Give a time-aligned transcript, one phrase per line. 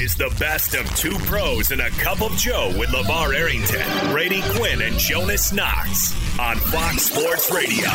[0.00, 4.10] This is the best of two pros and a cup of Joe with LaVar Arrington,
[4.10, 7.86] Brady Quinn, and Jonas Knox on Fox Sports Radio.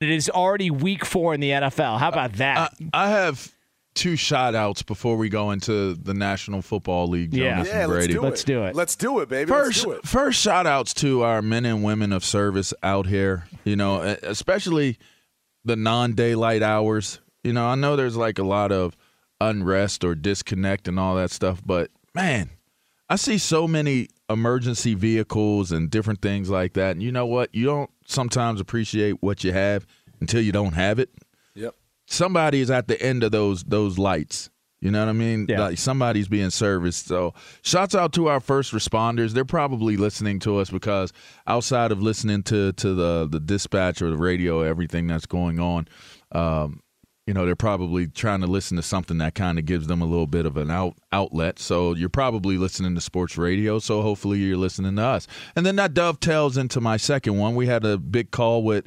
[0.00, 1.98] It is already week four in the NFL.
[1.98, 2.72] How about that?
[2.94, 3.52] I have
[3.96, 7.34] two shout outs before we go into the National Football League.
[7.34, 7.54] Yeah.
[7.56, 8.12] Jonas Yeah, and let's Brady.
[8.12, 8.46] do Let's it.
[8.46, 8.76] do it.
[8.76, 9.50] Let's do it, baby.
[9.50, 10.06] Let's First, do it.
[10.06, 14.98] first shout outs to our men and women of service out here, you know, especially
[15.64, 17.18] the non daylight hours.
[17.46, 18.96] You know, I know there's like a lot of
[19.40, 22.50] unrest or disconnect and all that stuff, but man,
[23.08, 26.92] I see so many emergency vehicles and different things like that.
[26.92, 27.54] And you know what?
[27.54, 29.86] You don't sometimes appreciate what you have
[30.20, 31.10] until you don't have it.
[31.54, 31.74] Yep.
[32.06, 34.50] Somebody is at the end of those those lights.
[34.80, 35.46] You know what I mean?
[35.48, 35.60] Yeah.
[35.60, 37.06] Like somebody's being serviced.
[37.06, 37.32] So,
[37.62, 39.32] shouts out to our first responders.
[39.32, 41.12] They're probably listening to us because
[41.46, 45.88] outside of listening to to the the dispatch or the radio, everything that's going on,
[46.32, 46.82] um,
[47.26, 50.04] you know, they're probably trying to listen to something that kind of gives them a
[50.04, 51.58] little bit of an out outlet.
[51.58, 53.78] So, you're probably listening to sports radio.
[53.80, 55.26] So, hopefully, you're listening to us.
[55.56, 57.54] And then that dovetails into my second one.
[57.54, 58.86] We had a big call with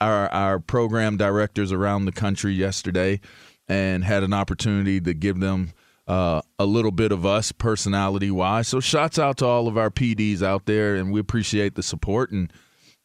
[0.00, 3.20] our our program directors around the country yesterday
[3.68, 5.72] and had an opportunity to give them
[6.06, 8.68] uh, a little bit of us personality wise.
[8.68, 12.30] So shouts out to all of our PDs out there, and we appreciate the support.
[12.30, 12.52] And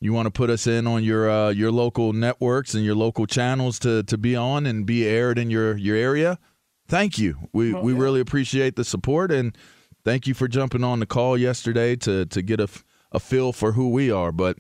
[0.03, 3.25] you want to put us in on your uh, your local networks and your local
[3.25, 6.38] channels to to be on and be aired in your your area.
[6.88, 7.38] Thank you.
[7.53, 9.58] We we really appreciate the support and
[10.03, 12.68] thank you for jumping on the call yesterday to to get a,
[13.12, 14.31] a feel for who we are.
[14.34, 14.58] But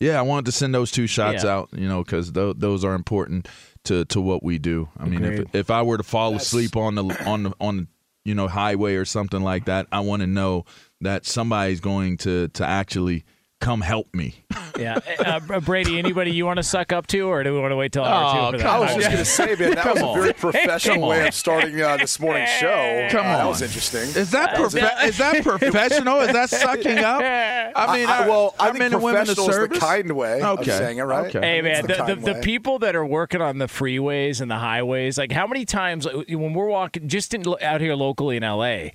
[0.00, 1.50] yeah, I wanted to send those two shots Yeah.
[1.54, 3.48] out, you know, because th- those are important
[3.84, 4.88] to to what we do.
[4.98, 7.86] I mean, if if I were to fall asleep on the on the on the
[8.24, 10.64] you know highway or something like that, I want to know
[11.00, 13.24] that somebody's going to to actually
[13.64, 14.34] come help me.
[14.78, 14.98] Yeah.
[15.18, 17.92] Uh, Brady, anybody you want to suck up to, or do we want to wait
[17.92, 18.66] till hour Oh, two for that?
[18.74, 21.80] I was just going to say, man, that was a very professional way of starting
[21.80, 23.08] uh, this morning's show.
[23.10, 23.38] Come Uh, on.
[23.38, 24.02] that was interesting.
[24.20, 26.20] Is that profe- is that professional?
[26.20, 27.20] Is that sucking up?
[27.76, 30.12] I mean, I- our- well, I our think and women of professional is the kind
[30.12, 30.70] way of Okay.
[30.70, 31.26] saying it, right?
[31.34, 31.40] Okay.
[31.40, 34.58] Hey man, the the, the, the people that are working on the freeways and the
[34.58, 38.42] highways, like how many times like, when we're walking just in, out here locally in
[38.42, 38.88] LA,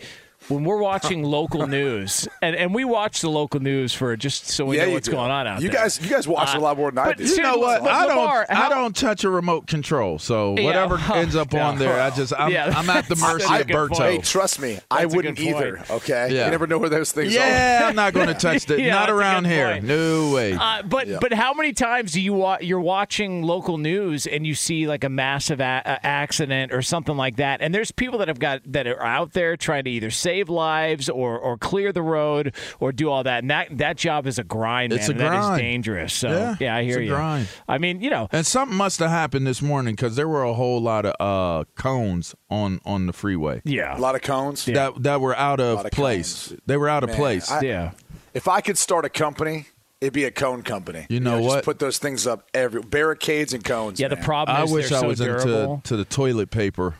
[0.50, 4.66] when we're watching local news, and, and we watch the local news for just so
[4.66, 5.14] we yeah, know what's do.
[5.14, 5.80] going on out you there.
[5.80, 7.26] You guys, you guys watch Uh, a lot more than I but do.
[7.26, 7.82] You know what?
[7.84, 8.18] I don't.
[8.18, 10.20] Lamar, I don't touch a remote control.
[10.20, 10.64] So Yeah.
[10.66, 12.74] whatever ends up on there, I just I'm, Yeah.
[12.76, 14.01] I'm at the mercy of good point.
[14.01, 14.28] Hey, Berto.
[14.28, 15.84] trust me, I That's a wouldn't either.
[15.90, 16.46] Okay, Yeah.
[16.46, 18.80] you never know where those things Yeah, I'm not going to touch that.
[18.80, 19.72] Yeah, not around here.
[19.74, 19.84] point.
[19.86, 20.54] No way.
[20.54, 21.18] Uh, but Yeah.
[21.22, 25.04] but how many times do you wa- you're watching local news and you see like
[25.04, 28.62] a massive a- a- accident or something like that, and there's people that have got
[28.66, 32.94] that are out there trying to either save lives or or clear the road or
[32.94, 34.94] do all that, and that that job is a grind.
[34.94, 35.59] It's man, a and That is grind.
[35.62, 36.13] dangerous.
[36.13, 37.09] So Yeah, yeah, I it's hear a you.
[37.09, 37.47] grind.
[37.68, 40.53] I mean, you know, And something must have happened this morning because there were a
[40.53, 44.63] whole lot of uh, cones on on the freeway yeah, A lot of cones.
[44.65, 46.50] that that were out of, of place.
[46.50, 46.62] cones.
[46.68, 47.51] They were out of Man, place.
[47.51, 47.92] I- yeah.
[48.31, 49.65] If I could start a company,
[50.00, 51.07] it'd be a cone company.
[51.09, 51.65] You know just what?
[51.65, 54.00] put those things up every barricades and cones.
[54.00, 55.74] Yeah, the problem I is wish they're I so was durable.
[55.75, 56.95] into to the toilet paper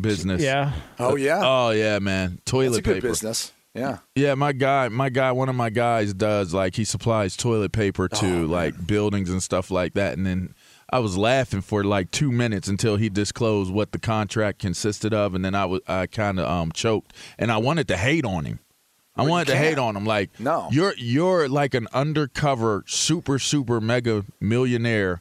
[0.00, 0.42] business.
[0.42, 0.72] Yeah.
[0.98, 2.40] Oh yeah, Oh yeah, man.
[2.44, 3.08] Toilet that's a good paper.
[3.08, 3.52] business.
[3.74, 3.98] Yeah.
[4.14, 8.08] Yeah, my guy, my guy, one of my guys does like he supplies toilet paper
[8.12, 10.16] Oh, to like buildings and stuff like that.
[10.16, 10.54] And then
[10.90, 15.34] I was laughing for like two minutes until he disclosed what the contract consisted of,
[15.34, 18.44] and then I was I kind of um choked, and I wanted to hate on
[18.44, 18.60] him.
[19.16, 20.04] I Well, wanted to hate on him.
[20.04, 20.68] Like, No.
[20.70, 25.20] you're you're like an undercover super super mega millionaire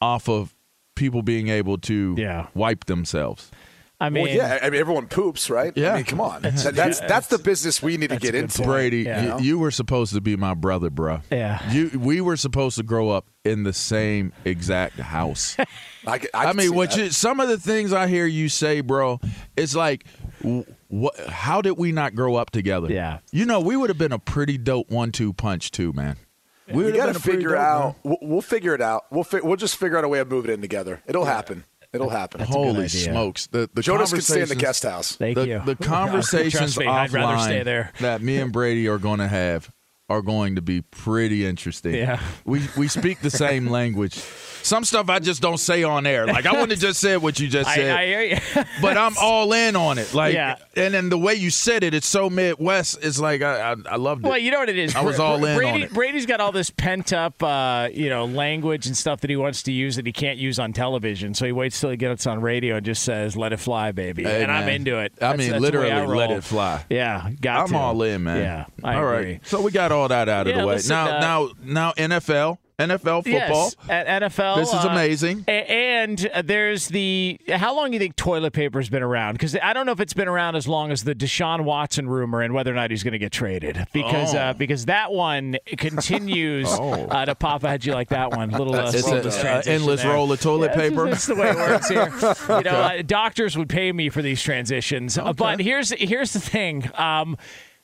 [0.00, 0.54] off of
[0.94, 2.46] people being able to Yeah.
[2.54, 3.50] wipe themselves.
[4.00, 4.60] I mean, well, yeah.
[4.62, 5.72] I mean, everyone poops, right?
[5.74, 5.92] Yeah.
[5.92, 6.42] I mean, come on.
[6.42, 8.58] That- that's that's the business we need to get into.
[8.58, 8.68] point.
[8.68, 9.38] Brady, Yeah.
[9.38, 11.22] you, you were supposed to be my brother, bruh.
[11.32, 11.68] Yeah.
[11.72, 15.56] You, we were supposed to grow up in the same exact house.
[16.06, 16.98] I can mean, see what that.
[16.98, 19.20] you, some of the things I hear you say, bro,
[19.56, 20.06] it's like,
[20.88, 21.18] what?
[21.28, 22.92] How did we not grow up together?
[22.92, 23.18] Yeah.
[23.32, 26.16] You know, we would have been a pretty dope one-two punch too, man.
[26.72, 27.96] We We got to been a figure dope, out.
[28.04, 29.06] We'll, we'll figure it out.
[29.10, 31.02] We'll fi- we'll just figure out a way of moving in together.
[31.06, 31.64] It'll happen.
[31.92, 32.40] It'll happen.
[32.40, 32.48] man.
[32.48, 32.88] a good Holy idea.
[33.04, 33.46] smokes!
[33.46, 35.16] The the Jonas can stay in the guest house.
[35.16, 35.62] Thank the, you.
[35.64, 37.92] the conversations me, offline I'd rather stay there.
[38.00, 39.70] that me and Brady are going to have
[40.10, 41.94] are going to be pretty interesting.
[41.94, 42.20] Yeah.
[42.44, 44.22] we we speak the same language.
[44.62, 46.26] Some stuff I just don't say on air.
[46.26, 48.36] Like I wouldn't have just said what you just said, I hear you.
[48.82, 50.12] but I'm all in on it.
[50.14, 50.56] Like, Yeah.
[50.76, 52.98] and then the way you said it, it's so Midwest.
[53.02, 54.28] It's like I I, I loved it.
[54.28, 54.94] Well, you know what it is.
[54.94, 55.92] I was all in Brady, on it.
[55.92, 59.62] Brady's got all this pent up, uh, you know, language and stuff that he wants
[59.64, 61.34] to use that he can't use on television.
[61.34, 64.24] So he waits till he gets on radio and just says, "Let it fly, baby,"
[64.24, 65.12] Hey, and I'm into it.
[65.20, 66.84] I mean, that's the way literally, I let it fly.
[66.90, 67.76] Yeah, got I'm to.
[67.76, 68.38] all in, man.
[68.38, 69.32] Yeah, I all agree.
[69.32, 69.46] right.
[69.46, 70.78] So we got all that out of Yeah, the way.
[70.88, 73.24] now, uh, now, now, NFL, NFL football.
[73.32, 74.56] Yes, at NFL.
[74.58, 75.44] This is uh, amazing.
[75.48, 75.50] a-
[75.98, 79.32] And uh, there's the how long do you think toilet paper's been around?
[79.34, 82.40] Because I don't know if it's been around as long as the Deshaun Watson rumor
[82.40, 83.84] and whether or not he's going to get traded.
[83.92, 84.38] Because Oh.
[84.38, 87.62] uh, because that one continues uh, to pop.
[87.62, 88.50] How'd you like that one?
[88.50, 90.12] Little uh, It's seamless an endless there.
[90.12, 91.06] roll of toilet Yeah, paper.
[91.08, 92.04] That's the way it works here.
[92.58, 95.18] you know, uh, doctors would pay me for these transitions.
[95.18, 96.88] Uh, But here's here's the thing.
[96.94, 97.36] Um,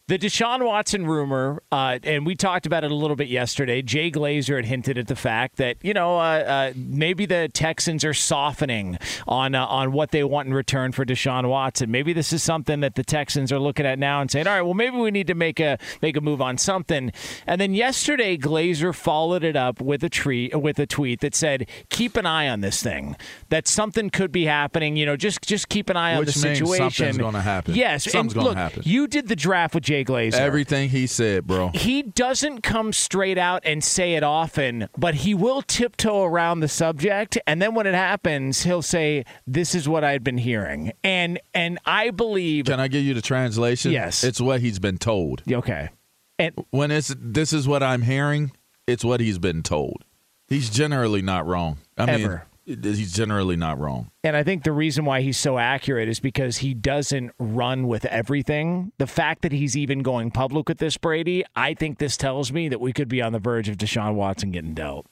[0.07, 3.81] the Deshaun Watson rumor, uh, and we talked about it a little bit yesterday.
[3.81, 8.05] Jay Glazer had hinted at the fact that you know uh, uh, maybe the Texans
[8.05, 11.91] are softening on uh, on what they want in return for Deshaun Watson.
[11.91, 14.63] Maybe this is something that the Texans are looking at now and saying, "All right,
[14.63, 17.11] well, maybe we need to make a make a move on something."
[17.47, 21.67] And then yesterday, Glazer followed it up with a tweet with a tweet that said,
[21.89, 23.17] "Keep an eye on this thing.
[23.49, 24.97] That something could be happening.
[24.97, 26.91] You know, just just keep an eye on Which the situation.
[26.91, 27.75] something's gonna happen.
[27.75, 28.83] Yes, Something's gonna look, happen.
[28.85, 30.35] you did the draft with Jay Glazer.
[30.35, 31.69] Everything he said, bro.
[31.75, 36.69] he doesn't come straight out and say it often, but he will tiptoe around the
[36.69, 41.39] subject, and then when it happens, he'll say, "This is what I've been hearing," and
[41.53, 42.65] and I believe.
[42.65, 43.93] Can I give you the translation?
[43.93, 44.25] Yes.
[44.25, 45.43] It's what he's been told.
[45.51, 45.91] Okay,
[46.39, 48.53] and When it's this is what I'm hearing,
[48.87, 50.05] it's what he's been told.
[50.49, 51.79] He's generally not wrong.
[51.99, 52.29] I Ever.
[52.29, 54.11] mean, he's generally not wrong.
[54.23, 58.05] And I think the reason why he's so accurate is because he doesn't run with
[58.07, 58.93] everything.
[58.99, 62.69] The fact that he's even going public with this, Brady, I think this tells me
[62.69, 65.07] that we could be on the verge of Deshaun Watson getting dealt.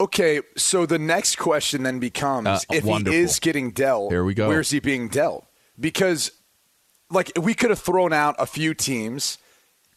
[0.00, 3.16] Okay, so the next question then becomes: Uh, If wonderful.
[3.16, 4.48] he is getting dealt, Here we go.
[4.48, 5.46] Where's he being dealt?
[5.78, 6.32] Because,
[7.10, 9.38] like, we could have thrown out a few teams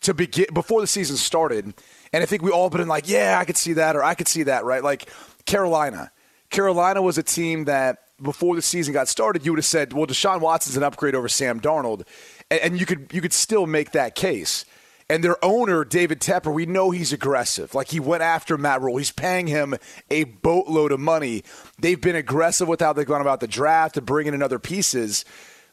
[0.02, 1.74] to begin before the season started,
[2.14, 4.28] and I think we all been like, "Yeah, I could see that," or "I could
[4.28, 4.84] see that," right?
[4.84, 5.10] Like
[5.46, 6.12] Carolina.
[6.56, 10.08] Carolina was a team that before the season got started, you would have said, "Well,
[10.08, 12.04] Deshaun Watson's an upgrade over Sam Darnold,"
[12.50, 14.66] and, and you could you could still make that case.
[15.08, 17.76] And their owner, David Tepper, we know he's aggressive.
[17.76, 18.98] Like he went after Matt Rhule.
[18.98, 19.76] He's paying him
[20.10, 21.44] a boatload of money.
[21.78, 25.24] They've been aggressive with how they've gone about the draft and bringing in other pieces,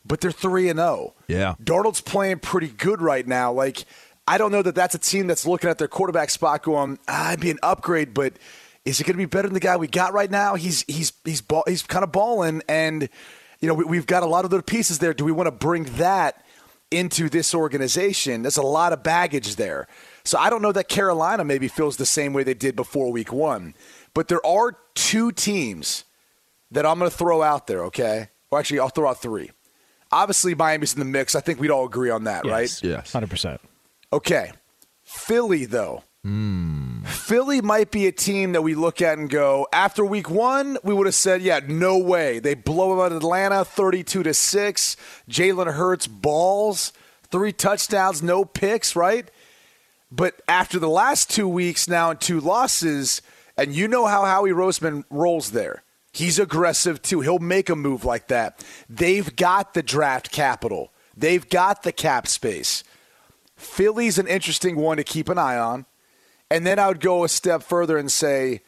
[0.05, 1.15] but they're three and zero.
[1.29, 1.55] Yeah.
[1.63, 3.53] Darnold's playing pretty good right now.
[3.53, 3.85] Like
[4.27, 7.31] I don't know that that's a team that's looking at their quarterback spot going, ah,
[7.31, 8.35] "I'd be an upgrade," but
[8.85, 10.55] is it going to be better than the guy we got right now?
[10.55, 13.09] He's he's he's ball, he's kind of balling, and
[13.61, 15.15] you know we, we've got a lot of other pieces there.
[15.15, 16.45] Do we want to bring that
[16.91, 18.43] into this organization?
[18.43, 19.87] There's a lot of baggage there.
[20.25, 23.33] So I don't know that Carolina maybe feels the same way they did before Week
[23.33, 23.75] One,
[24.15, 26.05] but there are two teams
[26.71, 27.85] that I'm going to throw out there.
[27.85, 29.51] Okay, well actually I'll throw out three.
[30.11, 31.35] Obviously Miami's in the mix.
[31.35, 32.71] I think we'd all agree on that, right?
[32.83, 33.13] Yes.
[33.13, 33.61] hundred percent.
[34.13, 34.53] Okay.
[35.05, 36.05] Philly, though.
[36.25, 37.03] Hmm.
[37.03, 40.95] Philly might be a team that we look at and go, after week one, we
[40.95, 42.39] would have said, yeah, no way.
[42.39, 44.97] They blow out Atlanta 32 to 6.
[45.29, 46.93] Jalen Hurts balls,
[47.25, 49.29] three touchdowns, no picks, right?
[50.13, 53.21] But after the last two weeks now and two losses,
[53.57, 55.83] and you know how Howie Roseman rolls there.
[56.13, 57.21] He's aggressive too.
[57.21, 58.65] He'll make a move like that.
[58.89, 60.93] They've got the draft capital.
[61.17, 62.85] They've got the cap space.
[63.57, 65.87] Philly's an interesting one to keep an eye on.
[66.53, 68.61] And then I would go a step further and say,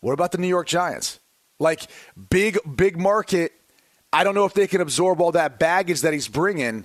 [0.00, 1.20] what about the New York Giants?
[1.58, 1.86] Like
[2.28, 3.52] big, big market.
[4.12, 6.84] I don't know if they can absorb all that baggage that he's bringing.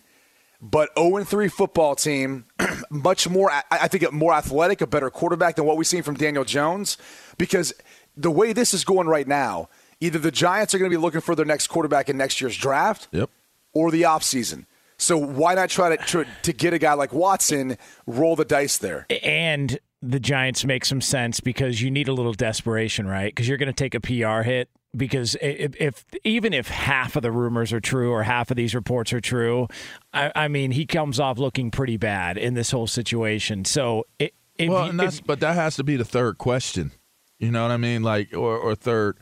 [0.61, 2.45] But 0 3 football team,
[2.89, 6.45] much more, I think, more athletic, a better quarterback than what we've seen from Daniel
[6.45, 6.97] Jones.
[7.37, 7.73] Because
[8.15, 9.67] the way this is going right now,
[9.99, 12.55] either the Giants are going to be looking for their next quarterback in next year's
[12.55, 13.29] draft yep.
[13.73, 14.65] or the offseason.
[14.97, 18.77] So why not try to, to to get a guy like Watson, roll the dice
[18.77, 19.05] there?
[19.23, 23.33] And the Giants make some sense because you need a little desperation, right?
[23.33, 27.21] Because you're going to take a PR hit because if, if, even if half of
[27.21, 29.67] the rumors are true or half of these reports are true,
[30.13, 33.65] I, I mean he comes off looking pretty bad in this whole situation.
[33.65, 36.91] So it, well, if, but that has to be the third question.
[37.39, 38.03] You know what I mean?
[38.03, 39.17] Like or, or third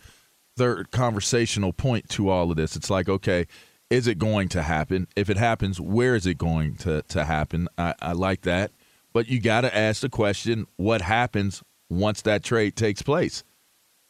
[0.55, 2.75] third conversational point to all of this.
[2.75, 3.47] It's like okay.
[3.89, 5.07] Is it going to happen?
[5.15, 7.67] If it happens, where is it going to, to happen?
[7.77, 8.71] I, I like that.
[9.13, 13.43] But you got to ask the question what happens once that trade takes place?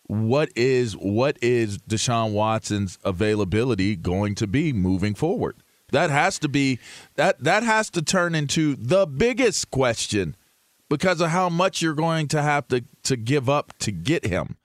[0.07, 5.57] what is what is Deshaun Watson's availability going to be moving forward?
[5.91, 6.79] That has to be
[7.15, 10.35] that that has to turn into the biggest question
[10.89, 14.57] because of how much you're going to have to to give up to get him.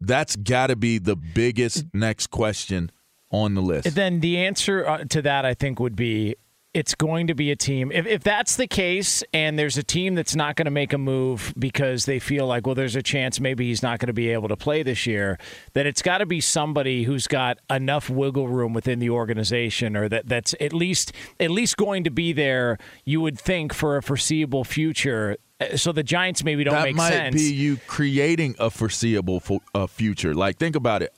[0.00, 2.90] That's got to be the biggest next question
[3.30, 3.86] on the list.
[3.86, 6.36] And Then the answer uh, to that I think would be
[6.76, 7.90] it's going to be a team.
[7.90, 10.98] If, if that's the case, and there's a team that's not going to make a
[10.98, 14.28] move because they feel like, well, there's a chance maybe he's not going to be
[14.28, 15.38] able to play this year,
[15.72, 20.06] then it's got to be somebody who's got enough wiggle room within the organization, or
[20.10, 22.76] that that's at least at least going to be there.
[23.06, 25.38] You would think for a foreseeable future.
[25.76, 27.36] So the Giants maybe don't that make might sense.
[27.36, 30.34] be you creating a foreseeable fo- uh, future.
[30.34, 31.14] Like think about it.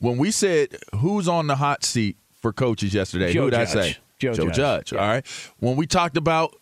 [0.00, 3.76] When we said who's on the hot seat for coaches yesterday, Joe who did Judge.
[3.76, 3.96] I say?
[4.18, 4.56] Joe, Joe Judge.
[4.56, 4.92] Judge.
[4.92, 5.00] Yeah.
[5.00, 5.26] All right.
[5.58, 6.54] When we talked about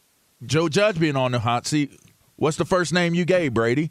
[0.45, 1.99] Joe Judge being on the hot seat,
[2.37, 3.91] what's the first name you gave, Brady?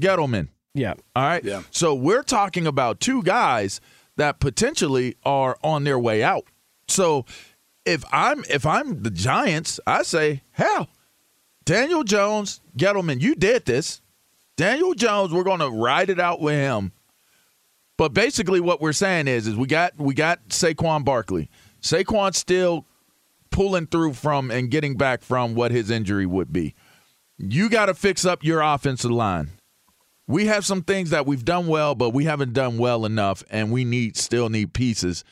[0.00, 0.48] Gettleman.
[0.74, 0.94] Yeah.
[1.14, 1.44] All right.
[1.44, 1.62] Yeah.
[1.70, 3.80] So we're talking about two guys
[4.16, 6.44] that potentially are on their way out.
[6.88, 7.26] So
[7.84, 10.88] if I'm if I'm the Giants, I say, hell,
[11.64, 14.00] Daniel Jones, Gettleman, you did this.
[14.56, 16.92] Daniel Jones, we're gonna ride it out with him.
[17.96, 21.50] But basically what we're saying is is we got we got Saquon Barkley.
[21.82, 22.86] Saquon's still
[23.50, 26.74] pulling through from and getting back from what his injury would be.
[27.38, 29.50] You got to fix up your offensive line.
[30.26, 33.70] We have some things that we've done well, but we haven't done well enough, and
[33.70, 35.24] we need still need pieces.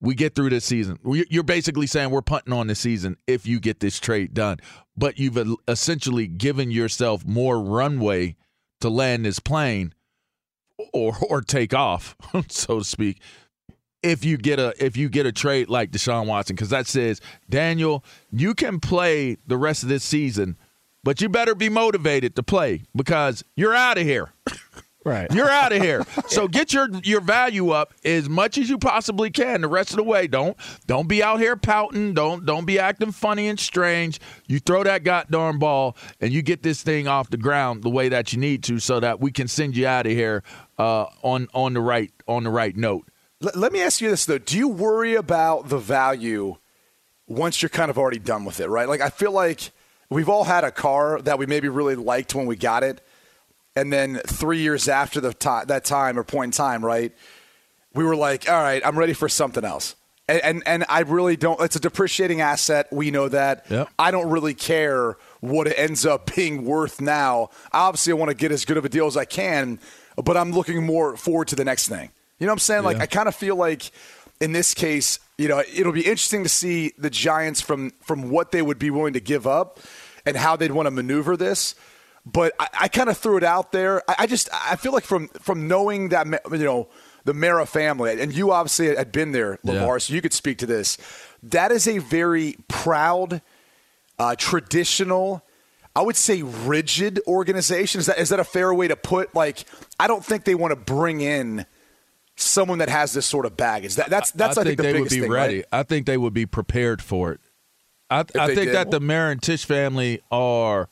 [0.00, 0.98] We get through this season.
[1.04, 4.58] You're basically saying we're punting on the season if you get this trade done,
[4.96, 8.36] but you've essentially given yourself more runway
[8.82, 9.94] to land this plane
[10.92, 12.14] or or take off,
[12.48, 13.20] so to speak.
[14.04, 17.20] If you get a if you get a trade like Deshaun Watson, because that says
[17.48, 20.56] Daniel, you can play the rest of this season,
[21.02, 24.32] but you better be motivated to play because you're out of here.
[25.04, 25.30] Right.
[25.34, 26.02] You're out of here.
[26.28, 29.96] So get your your value up as much as you possibly can the rest of
[29.96, 30.26] the way.
[30.26, 30.56] Don't
[30.86, 32.14] don't be out here pouting.
[32.14, 34.18] Don't don't be acting funny and strange.
[34.48, 38.08] You throw that goddamn ball and you get this thing off the ground the way
[38.08, 40.42] that you need to, so that we can send you out of here
[40.78, 43.06] uh, on on the right on the right note.
[43.44, 46.56] Let, let me ask you this though: Do you worry about the value
[47.26, 48.68] once you're kind of already done with it?
[48.68, 48.88] Right?
[48.88, 49.70] Like I feel like
[50.08, 53.02] we've all had a car that we maybe really liked when we got it,
[53.76, 57.12] and then three years after the ti that time or point in time, right?
[57.92, 59.94] We were like, all right, I'm ready for something else.
[60.26, 61.60] And, and and I really don't.
[61.60, 62.90] It's a depreciating asset.
[62.90, 63.66] We know that.
[63.68, 63.90] Yep.
[63.98, 67.50] I don't really care what it ends up being worth now.
[67.74, 69.78] Obviously, I want to get as good of a deal as I can,
[70.16, 72.10] but I'm looking more forward to the next thing.
[72.38, 72.84] You know what I'm saying?
[72.84, 73.90] Like I kind of feel like
[74.40, 78.50] in this case, you know, it'll be interesting to see the Giants from from what
[78.52, 79.78] they would be willing to give up
[80.26, 81.74] and how they'd want to maneuver this.
[82.26, 84.02] But I, I kind of threw it out there.
[84.08, 86.88] I, I just I feel like from from knowing that you know
[87.24, 89.98] the Mara family, and you obviously had been there, Lamar, Yeah.
[89.98, 90.98] so you could speak to this.
[91.42, 93.40] That is a very proud,
[94.18, 95.42] uh, traditional.
[95.96, 98.00] I would say rigid organization.
[98.00, 99.34] Is that is that a fair way to put?
[99.34, 99.64] Like,
[100.00, 101.66] I don't think they want to bring in
[102.36, 103.96] someone that has this sort of baggage.
[103.96, 105.56] That, that's that's I, think, the they would be thing, ready.
[105.56, 105.64] right?
[105.72, 107.40] I think they would be prepared for it.
[108.10, 108.74] I, I think did.
[108.74, 110.88] that the Marin Tisch family are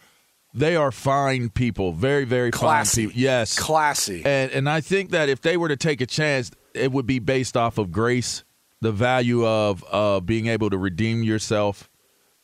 [0.55, 3.03] they are fine people, very very Classy.
[3.03, 3.23] fine people.
[3.23, 4.23] Yes, Classy.
[4.25, 7.19] And and I think that if they were to take a chance, it would be
[7.19, 8.45] based off of grace,
[8.81, 11.89] the value of uh, being able to redeem yourself.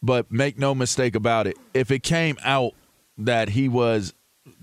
[0.01, 2.73] But make no mistake about it, if it came out
[3.17, 4.15] that he was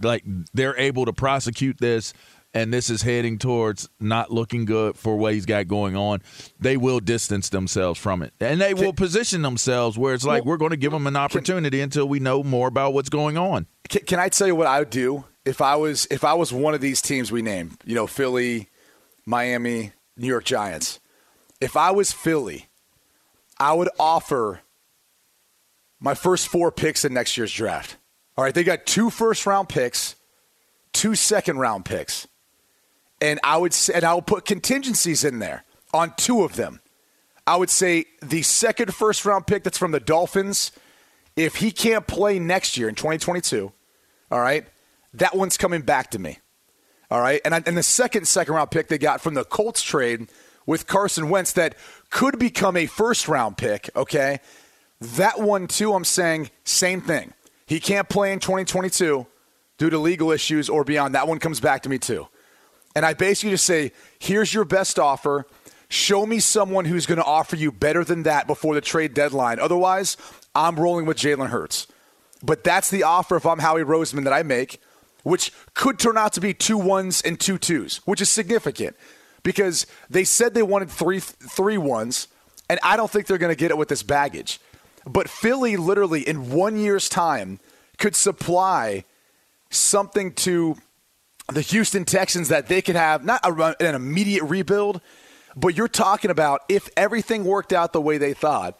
[0.01, 0.23] like
[0.53, 2.13] they're able to prosecute this
[2.55, 6.23] and this is heading towards not looking good for what he's got going on,
[6.59, 8.33] they will distance themselves from it.
[8.39, 11.17] And they will position themselves where it's like Well, we're going to give them an
[11.17, 13.67] opportunity until we know more about what's going on.
[13.89, 16.51] Can, can I tell you what I would do if I was if I was
[16.51, 17.77] one of these teams we named?
[17.85, 18.69] You know, Philly,
[19.25, 20.99] Miami, New York Giants.
[21.59, 22.67] if I was Philly,
[23.59, 24.61] I would offer
[25.99, 27.97] my first four picks in next year's draft.
[28.37, 30.15] All right, they got two first round picks,
[30.93, 32.27] two second round picks,
[33.21, 36.81] and I would say, and I would put contingencies in there on two of them.
[37.47, 40.71] I would say the second first round pick that's from the Dolphins,
[41.35, 43.71] if he can't play next year in 2022,
[44.31, 44.65] all right,
[45.13, 46.39] that one's coming back to me.
[47.11, 49.81] All right, and I, and the second second round pick they got from the Colts
[49.83, 50.27] trade
[50.65, 51.75] with Carson Wentz that
[52.09, 53.89] could become a first round pick.
[53.95, 54.39] Okay,
[54.99, 55.93] that one too.
[55.93, 57.33] I'm saying same thing.
[57.67, 59.25] He can't play in 2022
[59.77, 61.13] due to legal issues or beyond.
[61.13, 62.27] That one comes back to me too.
[62.95, 65.45] And I basically just say, here's your best offer.
[65.89, 69.59] Show me someone who's going to offer you better than that before the trade deadline.
[69.59, 70.17] Otherwise,
[70.55, 71.87] I'm rolling with Jalen Hurts.
[72.41, 74.81] But that's the offer if I'm Howie Roseman that I make,
[75.23, 78.95] which could turn out to be two ones and two twos, which is significant
[79.43, 82.27] because they said they wanted three three ones,
[82.69, 84.59] and I don't think they're going to get it with this baggage.
[85.05, 87.59] But Philly, literally in one year's time,
[87.97, 89.05] could supply
[89.69, 90.77] something to
[91.47, 95.01] the Houston Texans that they could have not a, an immediate rebuild,
[95.55, 98.79] but you're talking about if everything worked out the way they thought,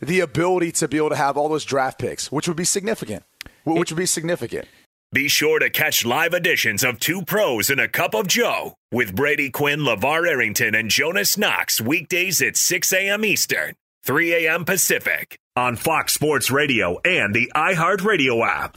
[0.00, 3.22] the ability to be able to have all those draft picks, which would be significant.
[3.64, 4.66] Which would be significant.
[5.12, 9.14] Be sure to catch live editions of Two Pros and a Cup of Joe with
[9.14, 13.24] Brady Quinn, LaVar Arrington, and Jonas Knox weekdays at 6 a.m.
[13.24, 13.74] Eastern,
[14.04, 14.64] 3 a.m.
[14.64, 18.76] Pacific on Fox Sports Radio and the iHeartRadio app.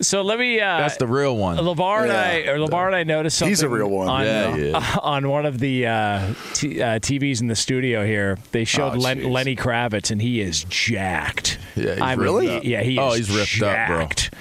[0.00, 0.60] So let me.
[0.60, 1.56] Uh, That's the real one.
[1.56, 2.50] LaVar and Yeah.
[2.52, 3.50] I, or LaVar and I noticed something.
[3.50, 4.08] He's a real one.
[4.08, 4.96] On, Yeah, uh, yeah.
[5.02, 8.36] on one of the uh, t- uh, TVs in the studio here.
[8.52, 11.58] They showed Oh, Len- Lenny Kravitz, and he is jacked.
[11.76, 12.46] Yeah, he's I Really?
[12.46, 12.64] ripped up.
[12.64, 13.98] Yeah, he Oh, is he's ripped up, bro.
[14.00, 14.34] jacked.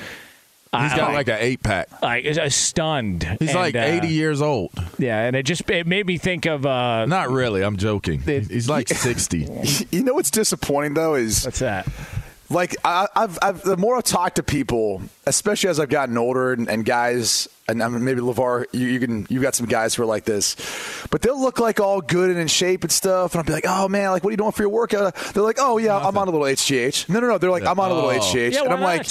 [0.77, 1.87] He's got like an eight pack.
[2.01, 3.23] like uh, stunned.
[3.39, 4.71] He's And, like uh, 80 years old.
[4.99, 7.61] Yeah, and it just it made me think of uh, Not really.
[7.61, 8.19] I'm joking.
[8.19, 9.47] He's like 60.
[9.91, 11.87] You know what's disappointing though is what's that?
[12.49, 16.53] Like I, I've, I've the more I talk to people, especially as I've gotten older,
[16.53, 19.95] and, and guys, and I mean, maybe LaVar, you, you can you've got some guys
[19.95, 20.55] who are like this,
[21.09, 23.65] but they'll look like all good and in shape and stuff, and I'll be like,
[23.67, 25.15] oh man, like what are you doing for your workout?
[25.33, 27.09] They're like, oh yeah, I'm on a little HGH.
[27.09, 28.19] No, no, no, they're like, I'm on a little Oh.
[28.19, 29.07] HGH, Yeah, and I'm like.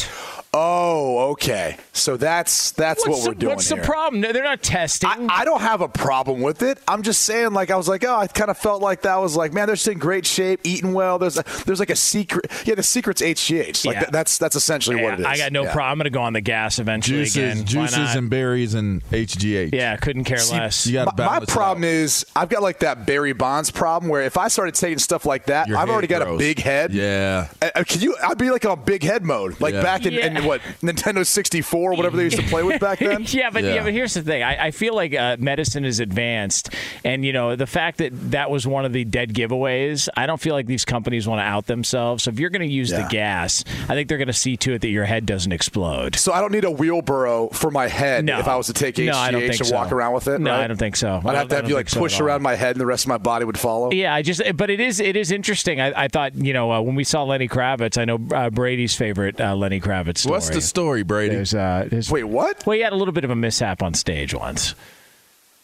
[0.55, 0.59] Not?
[0.59, 1.77] Oh, okay.
[1.93, 3.79] So that's that's What's what we're the, doing What's here.
[3.81, 4.21] the problem?
[4.21, 5.09] No, They're not testing.
[5.11, 6.79] I, I don't have a problem with it.
[6.89, 9.37] I'm just saying, like, I was like, oh, I kind of felt like that was
[9.37, 11.19] like, man, they're just in great shape, eating well.
[11.19, 12.47] There's a, there's like a secret.
[12.65, 13.85] Yeah, the secret's HGH.
[13.87, 14.01] Like Yeah.
[14.01, 15.27] th- that's that's essentially what it is.
[15.27, 15.73] I got no Yeah.
[15.73, 15.93] problem.
[15.93, 17.65] I'm going to go on the gas eventually Juices, again.
[17.67, 19.75] Juices and berries and HGH.
[19.75, 20.87] yeah, couldn't care less.
[20.87, 21.89] You got to My, my problem out.
[21.89, 25.47] is I've got like that Barry Bonds problem where if I started taking stuff like
[25.47, 26.93] that, Your I've already head got a big head.
[26.93, 27.49] Yeah.
[27.63, 28.17] Uh, uh, Can you?
[28.23, 29.83] I'd be like on big head mode, like Yeah.
[29.83, 30.27] back in, Yeah.
[30.27, 33.23] in what Nintendo 64, or whatever they used to play with back then.
[33.29, 33.75] yeah, but yeah.
[33.75, 33.85] Yeah.
[33.85, 34.43] but here's the thing.
[34.43, 36.71] I, I feel like uh, medicine is advanced,
[37.05, 40.09] and you know the fact that that was one of the dead giveaways.
[40.17, 42.25] I don't feel like these companies want to out themselves.
[42.25, 44.75] So if you're going to use the gas, I think they're going to see to
[44.75, 46.17] it that your head doesn't explode.
[46.17, 48.39] So I don't need a wheelbarrow for my head No.
[48.39, 49.75] if I was to take HGH No, I don't think and so.
[49.75, 50.41] walk around with it.
[50.41, 50.65] No, right?
[50.65, 51.21] I don't think so.
[51.25, 52.87] I I'd have to have you like think so push around my head, and the
[52.87, 53.91] rest of my body would follow.
[53.93, 55.81] Yeah, I just, but it is, it is interesting.
[55.81, 58.95] I, I thought, you know, uh, when we saw Lenny Kravitz, I know uh, Brady's
[58.95, 60.34] favorite uh, Lenny Kravitz story.
[60.35, 61.35] What's the story, Brady?
[61.37, 62.65] There's, uh, there's, Wait, what?
[62.67, 64.75] Well, he had a little bit of a mishap on stage once.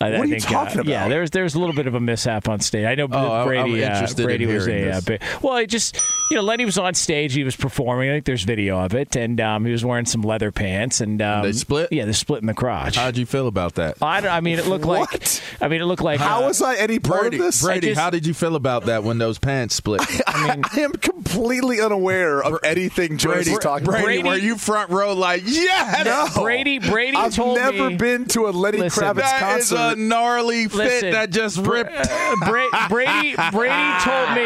[0.00, 1.08] I, What I are you think, talking uh, Yeah, about?
[1.10, 2.86] there's there's a little bit of a mishap on stage.
[2.86, 3.84] I know Oh, I- I'm Brady.
[3.84, 5.20] uh, interested in Brady was a uh, this.
[5.42, 5.56] well.
[5.58, 7.34] It just you know Lenny was on stage.
[7.34, 8.08] He was performing.
[8.10, 11.00] I think there's video of it, and um, he was wearing some leather pants.
[11.00, 11.92] And um, They split?
[11.92, 12.96] Yeah, they split in the crotch.
[12.96, 13.96] How'd you feel about that?
[14.02, 15.10] I, don't- I mean, it looked like.
[15.12, 15.42] What?
[15.60, 16.20] I mean, it looked like.
[16.20, 17.62] How uh, was I any part Brady, of this?
[17.62, 20.00] Brady, just- how did you feel about that when those pants split?
[20.26, 24.04] I, mean, I am completely unaware of anything Jones Brady, talking Brady, about.
[24.04, 26.28] Brady- were you front row like, yeah, No.
[26.42, 26.78] Brady?
[26.78, 29.98] Brady I've told never been to a Lenny Listen, Kravitz That is concert.
[29.98, 31.90] a gnarly fit Listen, that just ripped.
[31.92, 34.40] Uh, Bra- Brady Brady told me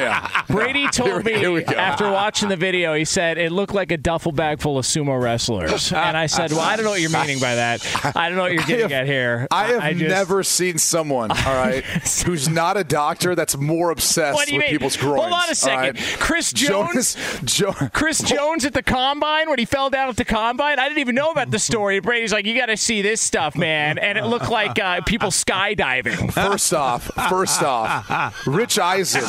[0.00, 0.42] yeah.
[0.48, 1.76] Brady told Here- here we me go.
[1.76, 5.20] after watching the video, he said it looked like a duffel bag full of sumo
[5.20, 7.84] wrestlers, and I said, "Well, I don't know what you're meaning by that.
[8.16, 9.46] I don't know what you're getting have- at here.
[9.50, 11.84] I have just- never seen someone, all right,
[12.26, 14.70] who's not a doctor that's more obsessed What do you with mean?
[14.72, 15.20] people's groins.
[15.22, 15.96] Hold on a second.
[15.98, 16.16] right?
[16.20, 17.16] Chris Jones.
[17.44, 20.78] Jo- Chris Jones at the combine when he fell down at the combine.
[20.78, 22.00] I didn't even know about the story.
[22.00, 25.30] Brady's like, "You got to see this stuff, man," and it looked like uh, people
[25.30, 26.32] skydiving.
[26.32, 29.22] First off, first off, Rich Eisen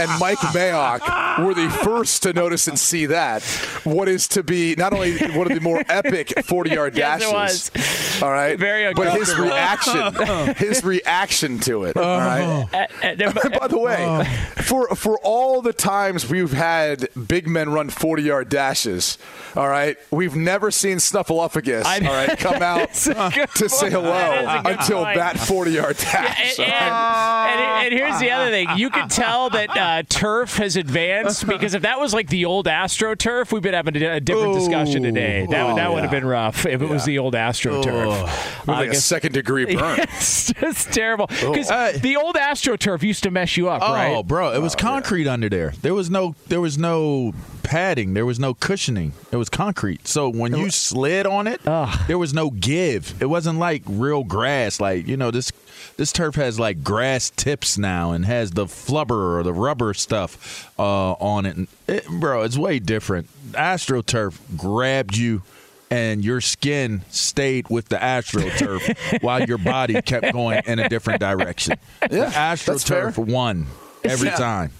[0.00, 0.38] and Mike
[0.78, 3.42] Mayock were the first to notice and see that.
[3.84, 7.68] What is to be not only one of the more epic 40 yard Yes, dashes.
[7.74, 8.22] it was.
[8.22, 8.58] All right.
[8.58, 11.96] Very But his reaction, his reaction to it.
[11.96, 12.66] All right.
[12.72, 14.24] Uh, uh, By the way,
[14.62, 19.18] for for all the times we've had big men run 40 yard dashes,
[19.56, 25.04] all right, we've never seen Snuffleupagus, I- all right, come out to say hello until
[25.04, 25.16] point.
[25.16, 26.58] that 40 yard dash.
[26.58, 28.68] and, and, and, and here's the other thing.
[28.76, 32.66] You can tell that uh, turf has advanced because if that was like the old
[32.66, 35.46] AstroTurf, we've been having a, a different discussion today.
[35.50, 36.02] That, Oh, that would yeah.
[36.02, 38.68] have been rough if it was the old Astro turf.
[38.68, 40.00] I like a second degree burn.
[40.00, 41.26] it's just terrible.
[41.26, 41.98] Because Hey.
[41.98, 44.26] the old AstroTurf used to mess you up, Oh, right?
[44.26, 45.72] bro, it was oh, concrete under there.
[45.82, 48.14] There was no, there was no padding.
[48.14, 49.12] There was no cushioning.
[49.30, 50.08] It was concrete.
[50.08, 51.62] So when you slid on it,
[52.06, 53.20] there was no give.
[53.20, 54.80] It wasn't like real grass.
[54.80, 55.52] Like you know this.
[55.96, 60.47] This turf has like grass tips now and has the flubber or the rubber stuff
[60.78, 61.56] uh, on it.
[61.56, 62.06] And it.
[62.08, 63.28] Bro, it's way different.
[63.52, 65.42] AstroTurf grabbed you
[65.90, 71.20] and your skin stayed with the AstroTurf while your body kept going in a different
[71.20, 71.76] direction.
[72.10, 72.26] Yeah, the.
[72.26, 73.66] AstroTurf won
[74.04, 74.36] every Yeah.
[74.36, 74.72] time.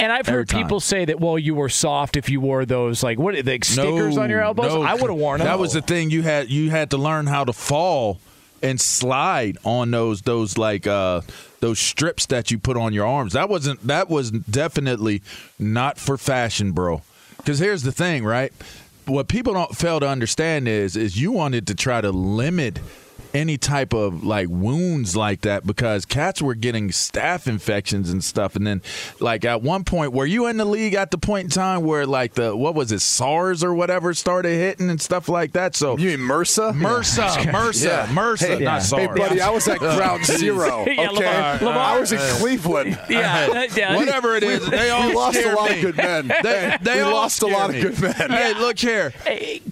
[0.00, 0.62] And I've Every heard time.
[0.62, 4.16] people say that, well, you were soft if you wore those, like, what, like stickers
[4.16, 4.72] on your elbows?
[4.72, 4.82] no.
[4.82, 5.48] I would have worn them.
[5.48, 6.10] That was the thing.
[6.10, 8.20] You had you had to learn how to fall
[8.62, 11.22] and slide on those those like uh
[11.60, 13.32] those strips that you put on your arms.
[13.32, 15.22] That wasn't that was definitely
[15.58, 17.02] not for fashion, bro.
[17.38, 18.52] Because here's the thing, right?
[19.06, 22.80] What people don't fail to understand is is you wanted to try to limit
[23.34, 28.56] any type of like wounds like that because cats were getting staph infections and stuff.
[28.56, 28.82] And then,
[29.20, 32.06] like at one point, were you in the league at the point in time where
[32.06, 35.76] like the what was it SARS or whatever started hitting and stuff like that?
[35.76, 36.72] So You mean MRSA?
[36.74, 38.06] MRSA, MRSA, Yeah.
[38.06, 39.00] MRSA, Hey, not SARS.
[39.02, 40.80] Hey, buddy, I was at ground zero.
[40.82, 42.98] Okay, Yeah, Lamar- Lamar- I was in Cleveland.
[43.08, 43.96] Yeah, yeah.
[43.96, 45.76] Whatever it is, they all lost a lot me.
[45.76, 46.32] of good men.
[46.42, 47.80] They, they lost a lot me.
[47.80, 48.30] of good men.
[48.30, 49.12] Hey, look here.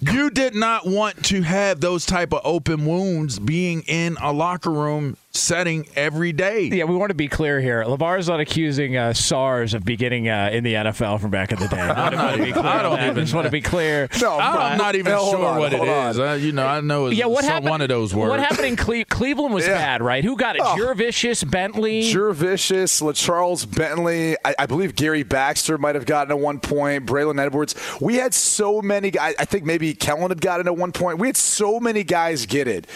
[0.00, 4.70] You did not want to have those type of open wounds being in a locker
[4.70, 6.64] room setting every day.
[6.64, 7.84] Yeah, we want to be clear here.
[7.84, 11.68] LaVar's not accusing uh, SARS of beginning uh, in the NFL from back in the
[11.68, 11.78] day.
[11.80, 12.52] I to be.
[12.54, 12.98] I don't.
[12.98, 14.08] I even- just want to be clear.
[14.20, 16.18] No, I'm not even hold sure on, what it is.
[16.18, 17.68] Uh, you know, I know it's Yeah, what happened?
[17.70, 18.30] one of those words.
[18.30, 19.74] What happened in Cle- Cleveland was Yeah.
[19.74, 20.24] bad, right?
[20.24, 20.62] Who got it?
[20.64, 20.74] Oh.
[20.76, 22.02] Jurevicius, Bentley.
[22.02, 27.40] Jurevicius, LaCharles Bentley, I, I believe Gary Baxter might have gotten at one point, Braylon
[27.40, 27.74] Edwards.
[28.00, 29.34] We had so many guys.
[29.38, 31.18] I think maybe Kellen had gotten at one point.
[31.18, 32.86] We had so many guys get it.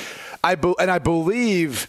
[0.43, 1.87] I be, and I believe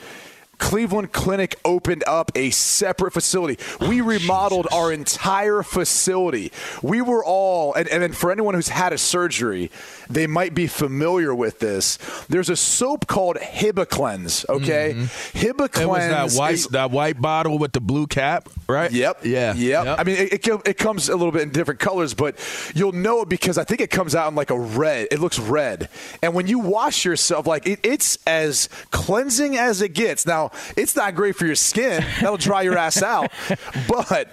[0.62, 3.58] Cleveland Clinic opened up a separate facility.
[3.82, 6.52] Oh, we remodeled our entire facility.
[6.84, 9.72] We were all, and, and then for anyone who's had a surgery,
[10.08, 11.98] they might be familiar with this.
[12.30, 14.94] There's a soap called Hibiclens, okay?
[14.96, 15.38] Mm-hmm.
[15.40, 18.92] Hibiclens It was that white is that white bottle with the blue cap, right?
[18.92, 19.26] Yep.
[19.26, 19.54] Yeah.
[19.54, 20.00] Yep.
[20.00, 22.40] I mean, it, it, it comes a little bit in different colors, but
[22.74, 25.08] you'll know it because I think it comes out in like a red.
[25.12, 25.90] It looks red.
[26.22, 30.26] And when you wash yourself, like it, it's as cleansing as it gets.
[30.26, 32.04] Now, it's not great for your skin.
[32.20, 33.32] That'll dry your ass out.
[33.88, 34.30] But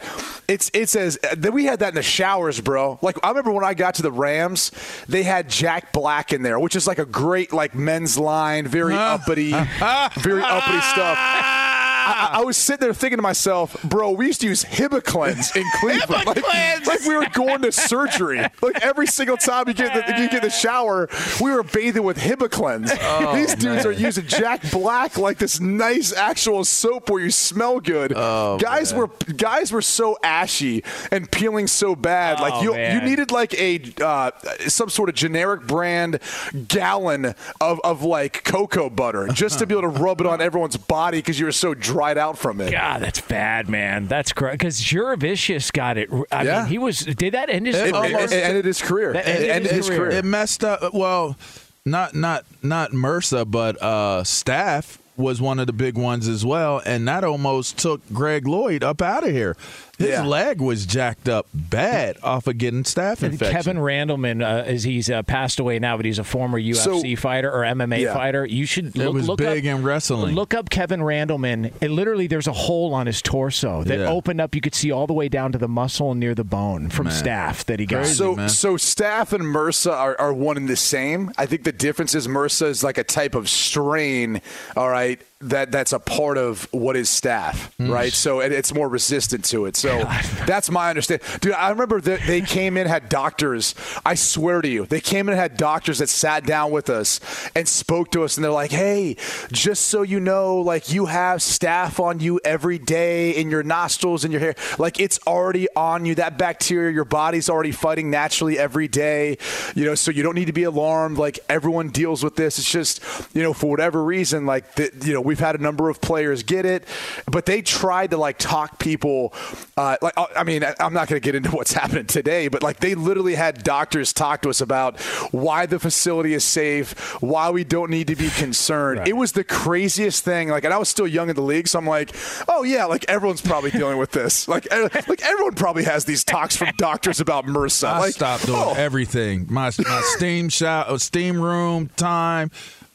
[0.47, 2.99] it's it's as then we had that in the showers, bro.
[3.03, 4.71] Like I remember when I got to the Rams,
[5.09, 8.95] they had Jack Black in there, which is like a great like men's line, very
[8.95, 11.19] uppity, very uppity stuff.
[12.09, 15.65] I, I was sitting there thinking to myself, bro, we used to use Hibiclens in
[15.81, 16.27] Cleveland.
[16.27, 18.39] Like, like we were going to surgery.
[18.63, 21.09] Like every single time you get the, you get the shower,
[21.41, 22.89] we were bathing with Hibiclens.
[23.35, 28.13] These dudes are using Jack Black like this nice actual soap where you smell good.
[28.15, 32.41] guys were guys were so ashy and peeling so bad.
[32.41, 32.95] like Oh, you man.
[33.03, 34.31] you needed like a uh,
[34.69, 36.19] some sort of generic brand
[36.67, 40.77] gallon of, of like cocoa butter just to be able to rub it on everyone's
[40.77, 42.71] body because you were so dried out from it.
[42.71, 44.07] God, that's bad, man.
[44.07, 46.09] That's great because Jurevicius got it.
[46.31, 46.59] I Yeah.
[46.61, 47.01] mean, he was.
[47.01, 48.19] Did that end his It, career?
[48.21, 49.13] it- it ended his career.
[49.15, 49.99] That It ended ended his his career.
[50.11, 50.19] career.
[50.19, 50.95] It messed up.
[50.95, 51.37] Well,
[51.85, 56.81] not not not MRSA, but uh, staph was one of the big ones as well,
[56.87, 59.57] and that almost took Greg Lloyd up out of here.
[59.99, 60.25] His Yeah.
[60.25, 63.53] leg was jacked up bad off of getting staph And infection.
[63.57, 67.51] Kevin Randleman, uh, as he's uh, passed away now, but he's a former UFC fighter
[67.51, 68.15] or MMA Yeah.
[68.15, 68.47] fighter.
[68.47, 70.37] You should look, it was look big up, in wrestling.
[70.37, 71.73] Look up Kevin Randleman.
[71.83, 74.07] And literally, there's a hole on his torso that Yeah.
[74.09, 74.55] opened up.
[74.55, 77.09] You could see all the way down to the muscle and near the bone from
[77.09, 78.03] staph that he got.
[78.05, 78.15] Crazy.
[78.15, 78.49] So, man.
[78.49, 81.33] so staph and MRSA are, are one and the same.
[81.37, 84.41] I think the difference is MRSA is like a type of strain.
[84.77, 87.91] All right, that that's a part of what is staph, Hmm.
[87.91, 88.13] right?
[88.13, 89.77] So it, it's more resistant to it.
[89.77, 89.99] So
[90.47, 91.53] that's my understanding, dude.
[91.53, 93.75] I remember that they came in had doctors.
[94.05, 97.21] I swear to you, they came in and had doctors that sat down with us
[97.55, 99.17] and spoke to us, and they're like, "Hey,
[99.53, 104.25] just so you know, like you have staph on you every day in your nostrils
[104.25, 104.55] and your hair.
[104.79, 106.17] Like it's already on you.
[106.17, 109.39] That bacteria, your body's already fighting naturally every day.
[109.77, 111.17] You know, so you don't need to be alarmed.
[111.17, 112.59] Like everyone deals with this.
[112.59, 113.01] It's just,
[113.35, 116.43] you know, for whatever reason, like the, you know, we've had a number of players
[116.43, 116.85] get it,
[117.31, 119.35] but they tried to like talk people.
[119.77, 122.63] Uh, like I I mean, I'm not going to get into what's happening today, but
[122.63, 124.99] like they literally had doctors talk to us about
[125.31, 129.07] why the facility is safe, why we don't need to be concerned.
[129.07, 130.49] It was the craziest thing.
[130.49, 132.15] Like, and I was still young in the league, so I'm like,
[132.49, 134.49] oh yeah, like everyone's probably dealing with this.
[134.59, 137.87] Like, like everyone probably has these talks from doctors about MRSA.
[137.87, 139.47] I like, stopped doing oh, everything.
[139.51, 142.51] My my steam shower, steam room time.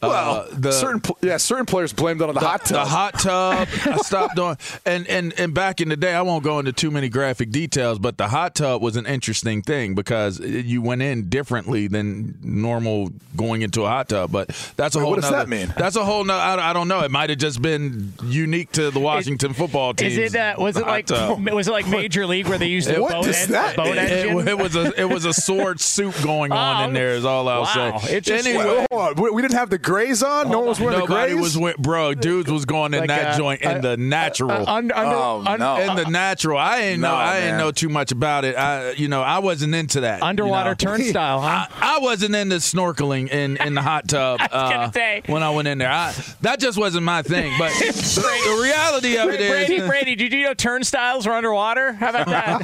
[0.08, 2.70] Well, uh, the certain yeah, certain players blamed it on the, the hot tub.
[2.70, 3.68] The hot tub.
[3.86, 6.90] I stopped doing and and and back in the day, I won't go into too
[6.90, 11.28] many graphic details, but the hot tub was an interesting thing because you went in
[11.28, 14.30] differently than normal going into a hot tub.
[14.32, 15.10] But that's a Wait, whole.
[15.12, 15.72] what does nother- that mean?
[15.76, 16.24] That's a whole.
[16.24, 17.00] No, I, I don't know.
[17.00, 20.08] It might have just been unique to the Washington football team.
[20.08, 20.36] Is it?
[20.36, 21.08] Uh, was it like?
[21.54, 23.96] Was it like Major League where they used a What boat, does en- that boat
[23.96, 24.38] engine?
[24.40, 27.10] It, it was a it was a sword soup going on Oh, in there.
[27.10, 27.98] Is all I'll wow.
[27.98, 28.16] say.
[28.16, 29.22] It just- anyway, Wait, hold on.
[29.22, 30.50] We- We didn't have the grays on.
[30.50, 31.42] No one was wearing nobody the grays.
[31.54, 32.14] was with bro.
[32.14, 34.50] Dudes was going in Like, that uh, joint in uh, the natural.
[34.50, 35.76] Uh, under, under, Oh, un- no.
[35.78, 36.58] in the natural.
[36.58, 37.08] I ain't know.
[37.10, 37.58] No, I ain't man.
[37.58, 38.56] know too much about it.
[38.56, 40.18] I, you know, I wasn't into that.
[40.20, 40.74] you underwater know.
[40.74, 41.66] turnstile, huh?
[41.80, 45.22] I, I wasn't into snorkeling in, in the hot tub I was gonna uh, say.
[45.26, 45.90] when I went in there.
[45.92, 47.52] I, that just wasn't my thing.
[47.58, 51.92] But the, the reality of it is, Brady, Brady, did you know turnstiles were underwater?
[51.92, 52.60] How about that?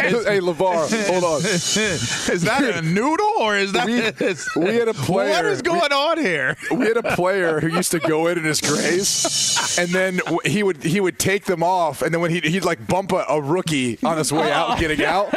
[0.00, 1.40] hey, LaVar, hold on.
[1.44, 3.86] is that a noodle or is that?
[3.86, 3.94] We,
[4.26, 5.30] is- we we had a player.
[5.30, 6.56] What is going on here?
[6.74, 10.62] We had a player who used to go in in his grays, and then he
[10.62, 13.40] would he would take them off, and then when he'd, he'd like bump a, a
[13.40, 15.32] rookie on his way out, oh, getting out,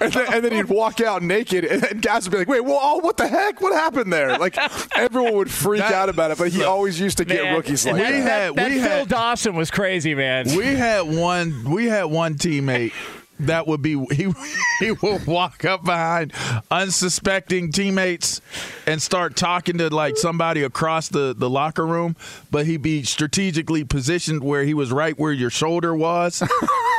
[0.00, 2.60] and then, and then he'd walk out naked, and, and guys would be like, "Wait,
[2.60, 3.60] well, oh, what the heck?
[3.60, 4.56] What happened there?" Like
[4.96, 7.94] everyone would freak That- out about it, but he always used to get rookies like
[7.94, 8.12] We that.
[8.12, 10.46] had- that we Phil had- Dawson was crazy, man.
[10.56, 11.64] We had one.
[11.70, 12.92] We had one teammate
[13.40, 14.32] that would be he.
[14.80, 16.32] He would walk up behind
[16.68, 18.40] unsuspecting teammates
[18.84, 22.16] and start talking to like somebody across the the locker room,
[22.50, 26.42] but he'd be strategically positioned where he was right where your shoulder was.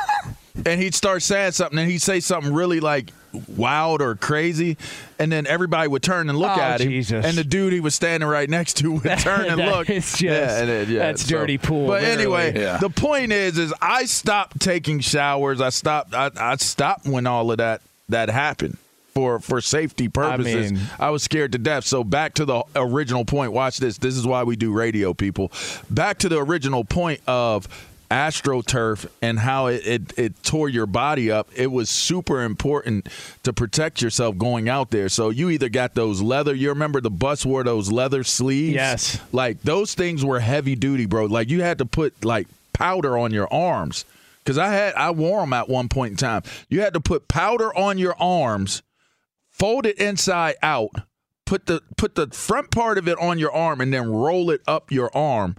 [0.66, 3.12] and he'd start saying something, and he'd say something really like
[3.48, 4.78] wild or crazy,
[5.18, 7.26] and then everybody would turn and look Oh, at him, Jesus.
[7.26, 9.90] and the dude he was standing right next to would turn and look.
[9.90, 12.44] is just- yeah, and it- yeah, that's dirty pool, But literally.
[12.48, 12.78] anyway, Yeah.
[12.78, 15.60] the point is, is I stopped taking showers.
[15.62, 16.14] I stopped.
[16.14, 18.78] I, I stopped when all of that that happened.
[19.16, 21.86] For, for safety purposes, mean- I was scared to death.
[21.86, 23.52] So back to the original point.
[23.54, 24.00] Watch this.
[24.00, 25.52] This is why we do radio, people.
[25.88, 27.68] Back to the original point of
[28.10, 31.50] astroturf and how it, it, it tore your body up.
[31.56, 33.08] It was super important
[33.44, 35.10] to protect yourself going out there.
[35.10, 36.54] So you either got those leather.
[36.54, 38.76] You remember the bus wore those leather sleeves.
[38.76, 39.20] Yes.
[39.32, 41.26] Like those things were heavy duty, bro.
[41.26, 44.06] Like you had to put like powder on your arms.
[44.46, 46.44] Cause I had I wore them at one point in time.
[46.68, 48.84] You had to put powder on your arms,
[49.50, 50.92] fold it inside out,
[51.46, 54.62] put the put the front part of it on your arm, and then roll it
[54.68, 55.56] up your arm.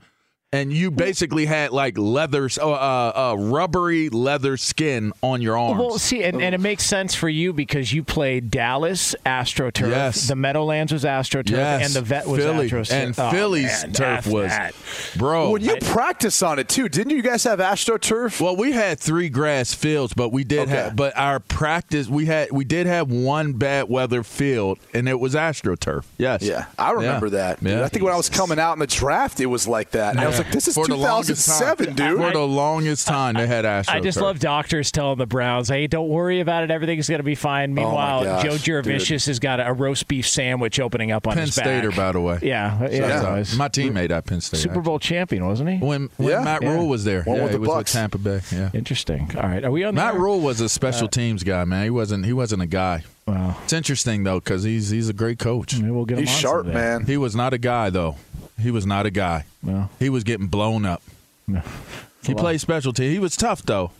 [0.54, 5.78] And you basically had like leather, uh, uh, uh, rubbery leather skin on your arms.
[5.80, 9.88] Well, see, and, and it makes sense for you because you played Dallas AstroTurf.
[9.90, 10.28] Yes.
[10.28, 12.92] The Meadowlands was AstroTurf, yes, and the Vet was Philly, AstroTurf.
[12.92, 14.74] and Oh, Philly's man, turf was, that.
[15.16, 15.50] bro.
[15.50, 18.40] When you practice on it too, didn't you guys have AstroTurf?
[18.40, 20.70] Well, we had three grass fields, but we did Okay.
[20.70, 25.18] have, but our practice we had we did have one bad weather field, and it
[25.18, 26.04] was AstroTurf.
[26.18, 26.42] Yes.
[26.42, 27.30] Yeah, I remember Yeah.
[27.56, 27.58] that.
[27.62, 27.82] Yeah.
[27.84, 30.10] I think when I was coming out in the draft, it was like that.
[30.10, 32.18] And I was like, this is For 2007, time, dude.
[32.18, 33.88] For the longest time, they had AstroTurf.
[33.94, 36.70] I just love doctors telling the Browns, "Hey, don't worry about it.
[36.70, 38.84] Everything's going to be fine." Oh Meanwhile, gosh, Joe dude.
[38.84, 41.64] Jurevicius has got a, a roast beef sandwich opening up on Penn his back.
[41.64, 42.38] Penn Stater, by the way.
[42.42, 44.58] Yeah, yeah, Shout he My teammate at Penn State.
[44.60, 45.76] Super Bowl champion, wasn't he?
[45.78, 46.40] When when Yeah.
[46.44, 46.74] Matt Yeah.
[46.74, 47.94] Rhule was there, One yeah, with he the was Bucks.
[47.94, 48.40] with Tampa Bay.
[48.52, 48.70] Yeah.
[48.74, 49.30] Interesting.
[49.36, 49.94] All right, are we on?
[49.94, 50.14] Matt?
[50.14, 51.84] Rhule was a special uh, teams guy, man.
[51.84, 52.24] He wasn't.
[52.26, 53.04] He wasn't a guy.
[53.26, 53.56] Wow.
[53.64, 55.74] It's interesting though because he's he's a great coach.
[55.78, 56.78] Maybe we'll get He's him on sharp, someday.
[56.78, 57.06] man.
[57.06, 58.16] He was not a guy though.
[58.58, 59.44] He was not a guy.
[59.62, 61.02] Well, He was getting blown up.
[62.26, 63.10] He played special team.
[63.12, 63.90] He was tough though,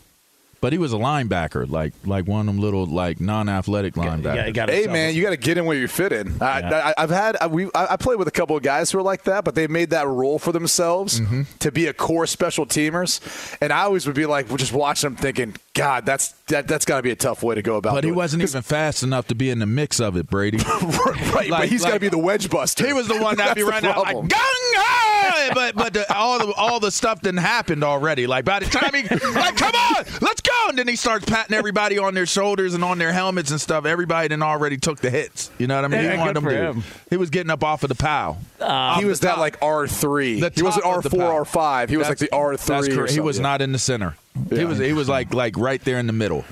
[0.61, 4.35] but he was a linebacker, like like one of them little like non-athletic linebackers.
[4.35, 6.41] yeah, got Hey man, you got to get in where you fit in.
[6.41, 8.99] I, I, I've had I, we I I played with a couple of guys who
[8.99, 11.43] are like that, but they made that role for themselves Mm-hmm.
[11.59, 13.19] to be a core special teamers.
[13.61, 16.97] And I always would be like, just watching them, thinking, God, that's that, that's got
[16.97, 17.91] to be a tough way to go about.
[17.91, 17.95] It.
[17.95, 20.27] But he doing it." wasn't even fast enough to be in the mix of it,
[20.29, 20.57] Brady.
[20.81, 22.85] right, but like- he's got to be the wedge buster.
[22.85, 25.51] He was the one that'd be That's the running out like gung ho!
[25.53, 28.27] but but the, all the all the stuff didn't happen already.
[28.27, 29.01] Like by the time he
[29.33, 32.83] like, come on, let's go, and then he starts patting everybody on their shoulders and
[32.83, 33.85] on their helmets and stuff.
[33.85, 35.51] Everybody then already took the hits.
[35.57, 36.03] You know what I mean?
[36.03, 36.79] Yeah, he wanted good them for to.
[36.79, 36.83] him.
[37.09, 38.37] He was getting up off of the pow.
[38.59, 39.37] Uh, off he was that top.
[39.39, 40.35] like R three.
[40.35, 41.23] He wasn't R four.
[41.23, 41.89] R five.
[41.89, 42.75] He was like the R three.
[42.75, 43.11] That's correct.
[43.11, 44.15] He was not in the center.
[44.49, 46.45] He was he was like like right there in the middle.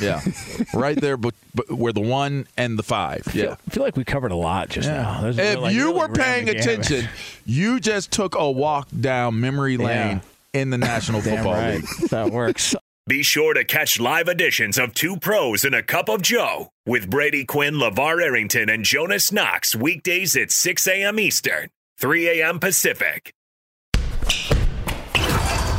[0.00, 0.20] Yeah,
[0.74, 3.26] right there, but, but where the one and the five.
[3.34, 3.56] Yeah.
[3.66, 5.20] I feel like we covered a lot just now.
[5.20, 7.08] There's If like you really were paying attention,
[7.44, 10.20] you just took a walk down memory lane
[10.52, 11.74] in the National Football right.
[11.74, 12.10] League.
[12.10, 12.76] that works.
[13.10, 17.10] Be sure to catch live editions of Two Pros and a Cup of Joe with
[17.10, 21.18] Brady Quinn, LaVar Arrington, and Jonas Knox weekdays at 6 a.m.
[21.18, 22.60] Eastern, 3 a.m.
[22.60, 23.34] Pacific.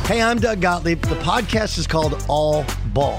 [0.04, 1.00] Hey, I'm Doug Gottlieb.
[1.00, 3.18] The podcast is called All Ball.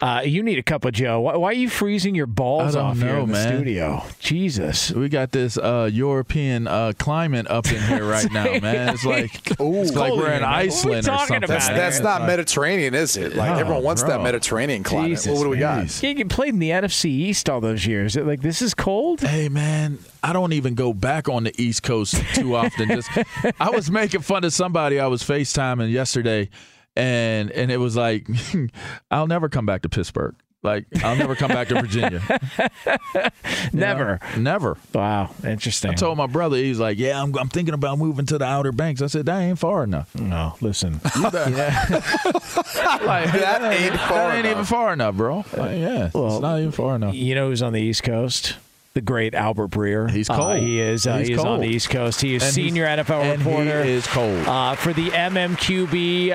[0.00, 1.18] Uh, you need a cup of Joe.
[1.20, 3.48] Why, why are you freezing your balls I don't off here in the man.
[3.56, 4.04] studio?
[4.20, 4.92] Jesus.
[4.92, 8.90] We got this uh, European uh, climate up in here right now, man.
[8.94, 9.58] It's like it's
[9.96, 10.42] like we're in in here, man.
[10.42, 11.36] What are we Iceland or something.
[11.38, 11.48] about?
[11.48, 13.34] That's, that's not like- Mediterranean, is it?
[13.34, 14.20] Like Oh, everyone wants that.
[14.22, 15.10] Mediterranean climate.
[15.18, 15.86] Jesus, what do we got?
[15.86, 16.00] Jeez.
[16.04, 18.14] Yeah, you played in the NFC East all those years.
[18.14, 19.20] Like this is cold.
[19.20, 22.86] Hey man, I don't even go back on the East Coast too often.
[22.88, 23.10] Just
[23.58, 26.50] I was making fun of somebody I was FaceTiming yesterday
[26.98, 28.28] and and it was like
[29.10, 30.34] I'll never come back to Pittsburgh.
[30.60, 32.20] Like I'll never come back to Virginia.
[33.72, 34.18] Never.
[34.34, 34.40] know?
[34.42, 34.76] Never.
[34.92, 35.92] Wow, interesting.
[35.92, 38.72] I told my brother, he's like, "Yeah, I'm, I'm thinking about moving to the Outer
[38.72, 40.94] Banks." I said, "That ain't far enough." no, listen.
[41.22, 41.32] like,
[43.32, 44.50] That ain't far That ain't enough.
[44.50, 45.44] even far enough, bro.
[45.56, 47.14] Like, yeah, Well, it's not even far enough.
[47.14, 48.56] You know who's on the East Coast?
[48.94, 50.10] The great Albert Breer.
[50.10, 50.58] He's Uh, cold.
[50.58, 51.06] he is.
[51.06, 52.20] Uh, He's he is on the East Coast.
[52.20, 53.84] He is And senior NFL and reporter.
[53.84, 54.44] He is cold.
[54.48, 56.34] Uh, for the MMQB, uh,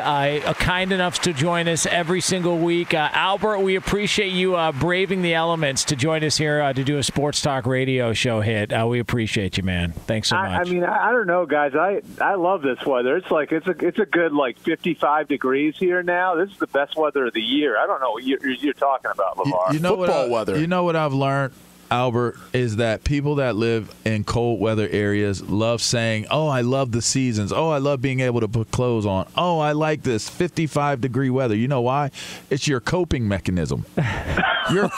[0.50, 2.94] uh, kind enough to join us every single week.
[2.94, 6.84] Uh, Albert, we appreciate you uh, braving the elements to join us here uh, to
[6.86, 8.72] do a sports talk radio show hit.
[8.72, 9.92] Uh, we appreciate you, man.
[9.92, 11.74] Thanks so I, I mean, I, I don't know, guys.
[11.76, 13.18] I I love this weather.
[13.18, 16.36] It's like it's a it's a good like 55 degrees here now.
[16.36, 17.78] This is the best weather of the year.
[17.78, 20.60] I don't know what you're, you're talking about, You- you know what Football I- weather.
[20.60, 21.54] You know what I've learned,
[21.94, 26.92] Albert, is that people that live in cold weather areas love saying, "Oh, I love
[26.92, 27.54] the seasons.
[27.54, 29.28] Oh, I love being able to put clothes on.
[29.38, 32.10] Oh, I like this 55 degree weather." You know why?
[32.50, 33.86] It's your coping mechanism.
[34.72, 34.90] You're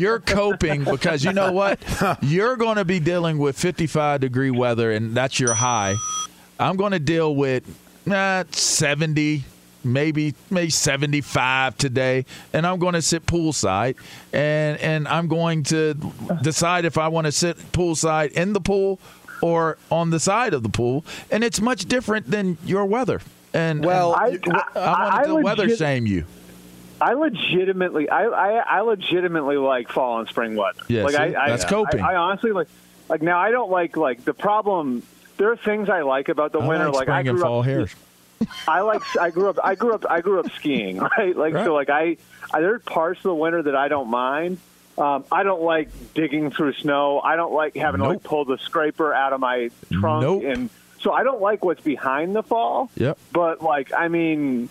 [0.00, 1.78] you're coping because you know what?
[2.22, 5.94] You're going to be dealing with 55 degree weather, and that's your high.
[6.58, 7.64] I'm going to deal with
[8.10, 9.44] uh, 70,
[9.84, 13.96] maybe maybe 75 today, and I'm going to sit poolside,
[14.32, 15.94] and and I'm going to
[16.42, 18.98] decide if I want to sit poolside in the pool
[19.42, 23.20] or on the side of the pool, and it's much different than your weather.
[23.52, 26.24] And Well, I, and I, I, want to I weather legit- shame you.
[27.00, 30.80] I legitimately, I, I, I legitimately like fall and spring weather.
[30.88, 31.18] Yeah, like see?
[31.18, 32.00] I, I, That's coping.
[32.00, 32.68] I, I honestly like,
[33.08, 35.02] like now I don't like like the problem.
[35.36, 36.86] There are things I like about the I winter.
[36.86, 37.94] like Like, I spring and grew fall up, hairs.
[38.68, 41.36] I like I grew up I grew up I grew up skiing, right?
[41.36, 41.64] Like Right.
[41.64, 42.16] so like I,
[42.52, 44.58] I There are parts of the winter that I don't mind.
[44.96, 47.20] Um, I don't like digging through snow.
[47.20, 50.42] I don't like having to like pull the scraper out of my trunk Nope.
[50.44, 50.70] and
[51.00, 52.90] so I don't like what's behind the fall.
[52.96, 53.18] Yep.
[53.32, 54.68] But like I mean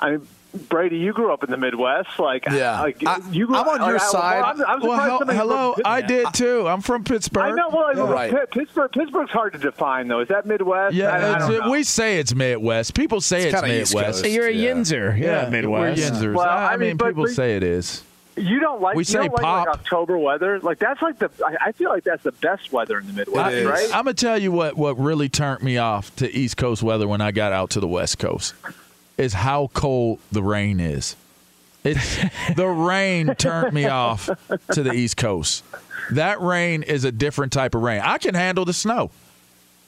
[0.00, 0.26] I mean
[0.56, 2.80] Brady, you grew up in the Midwest, like Yeah.
[2.80, 4.42] like I- you grew I'm on like, your I- side.
[4.42, 6.68] I'm, I'm Well, surprised hello, from I Pittsburgh- did too.
[6.68, 7.42] I'm from Pittsburgh.
[7.44, 7.68] I know.
[7.70, 8.50] Well, Right.
[8.50, 8.90] Pittsburgh.
[8.92, 10.20] Pittsburgh's hard to define, though.
[10.20, 10.94] Is that Midwest?
[10.94, 11.70] I, I Yeah, don't know.
[11.70, 12.94] we say it's Midwest.
[12.94, 14.22] People say It's it's, East Midwest.
[14.22, 14.34] Coast.
[14.34, 14.72] You're a Yeah.
[14.74, 15.18] Yinzer.
[15.18, 16.00] Yeah, Yeah, Midwest.
[16.00, 16.34] We're Yinzers.
[16.34, 18.02] Well, I, I mean, mean, but- people but- say it is.
[18.38, 19.66] You don't like We you say don't like, pop.
[19.66, 20.60] like October weather.
[20.60, 23.64] Like that's like the I, I feel like that's the best weather in the Midwest,
[23.64, 23.84] right?
[23.96, 27.22] I'm gonna tell you what what really turned me off to East Coast weather when
[27.22, 28.52] I got out to the West Coast
[29.18, 31.16] is how cold the rain is.
[31.84, 32.18] It's
[32.56, 34.28] the rain turned me off
[34.72, 35.64] to the East Coast.
[36.10, 38.00] That rain is a different type of rain.
[38.04, 39.10] I can handle the snow.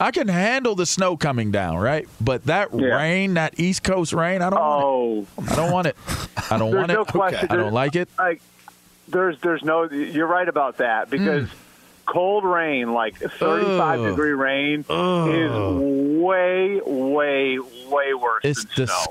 [0.01, 2.09] I can handle the snow coming down, right?
[2.21, 2.97] But that Yeah.
[2.97, 5.51] rain, that East Coast rain, I don't want oh, it.
[5.51, 5.97] I don't want it.
[6.51, 6.95] I don't there's want it.
[6.95, 7.49] no question.
[7.51, 8.09] I don't like it.
[8.17, 8.41] Like
[9.09, 9.85] there's there's no.
[9.91, 11.49] You're right about that because.
[11.49, 11.53] Mm.
[12.09, 14.07] Cold rain, like 35 Ugh.
[14.11, 15.29] degree rain, Ugh.
[15.29, 19.07] is way, way, way worse It's than snow.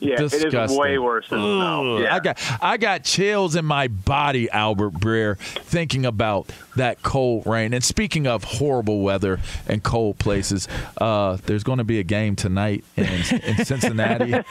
[0.00, 0.52] Disgusting.
[0.52, 1.96] Yeah, it is way worse than snow.
[1.96, 2.02] Ugh.
[2.02, 2.14] Yeah.
[2.14, 7.74] I got I got chills in my body, Albert Breer, thinking about that cold rain.
[7.74, 10.68] And speaking of horrible weather and cold places,
[11.00, 14.34] uh, there's going to be a game tonight in, in Cincinnati.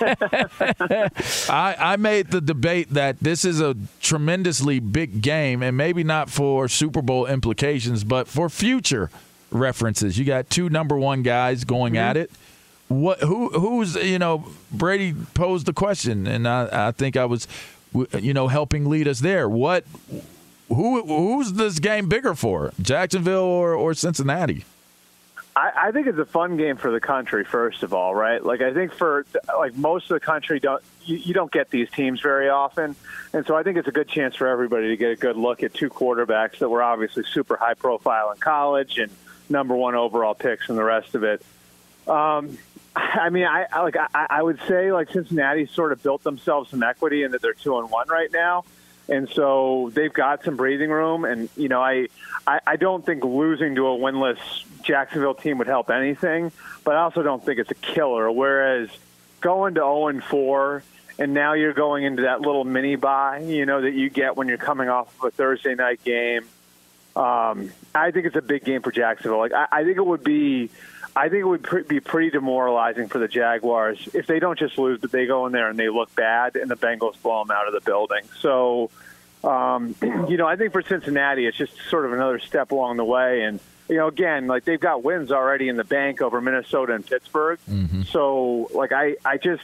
[1.50, 6.30] I, I made the debate that this is a tremendously big game, and maybe not
[6.30, 9.10] for Super Bowl implications, but for future
[9.52, 10.18] references.
[10.18, 12.32] You got two number one guys going at it
[12.88, 17.48] what who who's you know Brady posed the question and I, I think I was
[18.20, 19.86] you know helping lead us there what
[20.70, 24.66] who who's this game bigger for Jacksonville or, or Cincinnati
[25.58, 27.44] I, I think it's a fun game for the country.
[27.44, 28.46] First of all, right?
[28.46, 29.26] Like I think for
[29.58, 32.96] like most of the country, don't you, you don't get these teams very often,
[33.34, 35.64] and so I think it's a good chance for everybody to get a good look
[35.64, 39.12] at two quarterbacks that were obviously super high profile in college and
[39.50, 41.42] number one overall picks and the rest of it.
[42.08, 42.60] Um,
[42.98, 46.72] I mean, I, I like I, I would say like Cincinnati sort of built themselves
[46.72, 48.66] some equity in that they're two and one right now,
[49.08, 51.26] and so they've got some breathing room.
[51.26, 52.08] And you know, I,
[52.46, 54.40] I I don't think losing to a winless
[54.84, 56.52] Jacksonville team would help anything,
[56.84, 58.32] but I also don't think it's a killer.
[58.32, 58.90] Whereas
[59.42, 60.84] going to zero and four.
[61.20, 64.48] And now you're going into that little mini bye, you know, that you get when
[64.48, 66.44] you're coming off of a Thursday night game.
[67.16, 69.40] Um, I think it's a big game for Jacksonville.
[69.40, 70.70] Like I, I think it would be,
[71.18, 74.78] I think it would pre- be pretty demoralizing for the Jaguars if they don't just
[74.78, 77.50] lose, but they go in there and they look bad, and the Bengals blow them
[77.50, 78.22] out of the building.
[78.40, 78.92] So,
[79.44, 79.96] um,
[80.30, 83.42] you know, I think for Cincinnati, it's just sort of another step along the way.
[83.42, 83.60] And
[83.90, 87.58] you know, again, like they've got wins already in the bank over Minnesota and Pittsburgh.
[88.04, 89.64] So, like I, I just,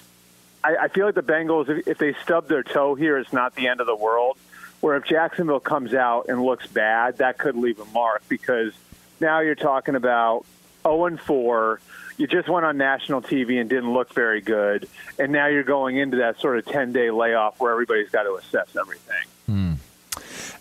[0.64, 3.54] I, I feel like the Bengals, if, if they stub their toe here, it's not
[3.54, 4.38] the end of the world.
[4.82, 8.74] Where if Jacksonville comes out and looks bad, that could leave a mark because
[9.22, 10.46] now you're talking about
[10.84, 11.80] 0 and 4.
[12.18, 15.98] You just went on national TV and didn't look very good, and now you're going
[15.98, 19.26] into that sort of 10 day layoff where everybody's got to assess everything.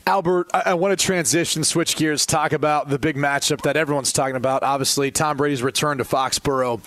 [0.07, 4.13] Albert, I, I want to transition, switch gears, talk about the big matchup that everyone's
[4.13, 4.63] talking about.
[4.63, 6.81] Obviously, Tom Brady's return to Foxborough.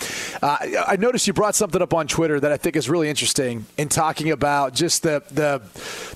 [0.44, 3.10] Uh, I I noticed you brought something up on Twitter that I think is really
[3.10, 5.62] interesting in talking about just the the,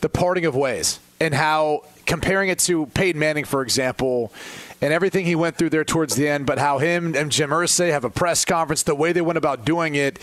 [0.01, 4.33] the parting of ways and how comparing it to Peyton Manning, for example.
[4.81, 7.91] And everything he went through there towards the end, but how him and Jim Irsay
[7.91, 10.19] have a press conference, the way they went about doing it,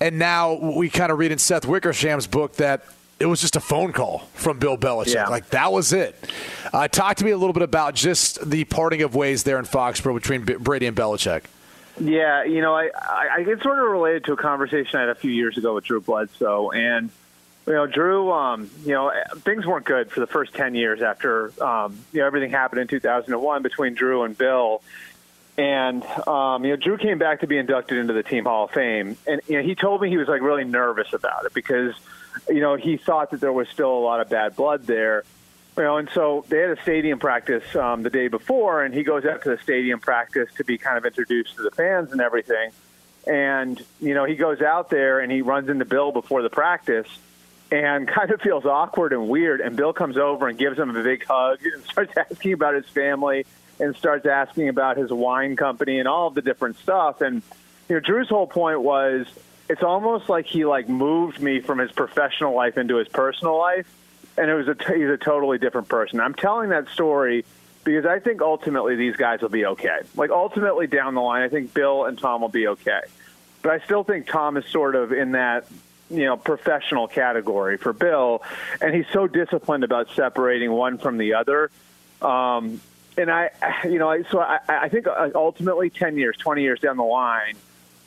[0.00, 2.84] and now we kind of read in Seth Wickersham's book that
[3.18, 5.14] it was just a phone call from Bill Belichick.
[5.14, 5.26] Yeah.
[5.28, 6.14] Like that was it.
[6.72, 9.64] Uh, talk to me a little bit about just the parting of ways there in
[9.64, 11.42] Foxborough between B- Brady and Belichick.
[12.00, 15.08] Yeah, you know, I, I, I get sort of related to a conversation I had
[15.08, 17.10] a few years ago with Drew Bledsoe, and
[17.68, 21.52] you know, Drew, um, you know, things weren't good for the first ten years after
[21.62, 24.82] um, you know everything happened in 2001 between Drew and Bill,
[25.58, 28.70] and um, you know, Drew came back to be inducted into the Team Hall of
[28.70, 31.94] Fame, and you know, he told me he was like really nervous about it because
[32.48, 35.24] you know he thought that there was still a lot of bad blood there.
[35.76, 39.02] You know, and so they had a stadium practice um, the day before, and he
[39.02, 42.22] goes out to the stadium practice to be kind of introduced to the fans and
[42.22, 42.70] everything.
[43.26, 47.06] And you know, he goes out there and he runs into Bill before the practice,
[47.70, 49.60] and kind of feels awkward and weird.
[49.60, 52.86] And Bill comes over and gives him a big hug and starts asking about his
[52.86, 53.46] family
[53.80, 57.20] and starts asking about his wine company and all of the different stuff.
[57.20, 57.42] And
[57.88, 59.26] you know, Drew's whole point was
[59.68, 63.86] it's almost like he like moved me from his professional life into his personal life,
[64.36, 66.20] and it was a t- he's a totally different person.
[66.20, 67.44] I'm telling that story
[67.84, 70.00] because I think ultimately these guys will be okay.
[70.16, 73.00] Like ultimately down the line, I think Bill and Tom will be okay.
[73.62, 75.66] But but I still think Tom is sort of in that
[76.10, 78.42] you know professional category for Bill,
[78.80, 81.70] and he's so disciplined about separating one from the other.
[82.22, 82.80] Um,
[83.16, 83.50] and I,
[83.84, 87.56] you know, so I, I think ultimately, ten years, twenty years down the line,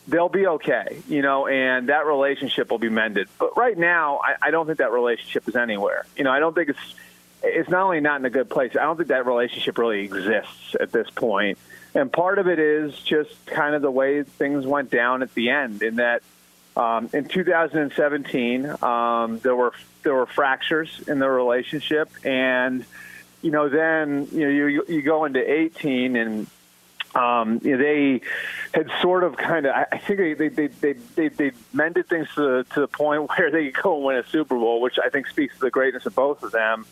[0.07, 3.27] they'll be okay, you know, and that relationship will be mended.
[3.37, 6.05] But right now, I, I don't think that relationship is anywhere.
[6.17, 6.95] You know, I don't think it's
[7.43, 8.71] it's not only not in a good place.
[8.75, 11.57] I don't think that relationship really exists at this point.
[11.93, 15.49] And part of it is just kind of the way things went down at the
[15.49, 15.81] end.
[15.81, 16.21] In that,
[16.75, 22.85] um, in 2017, um, there were there were fractures in the relationship, and
[23.41, 26.47] you know, then you know you you go into 18 and
[27.13, 28.21] um, you know, they
[28.73, 32.41] had sort of kind of I think they they they they, they, mended things to
[32.41, 35.09] the, to the point where they could go and win a Super Bowl, which I
[35.09, 36.85] think speaks to the greatness of both of them.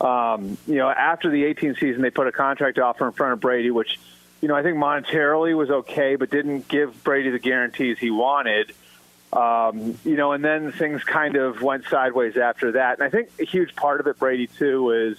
[0.00, 3.40] Um, you know, after the 18 season, they put a contract offer in front of
[3.40, 3.98] Brady, which
[4.40, 8.72] you know I think monetarily was okay, but didn't give Brady the guarantees he wanted.
[9.32, 12.98] Um, you know, and then things kind of went sideways after that.
[12.98, 15.18] And I think a huge part of it, Brady, too, is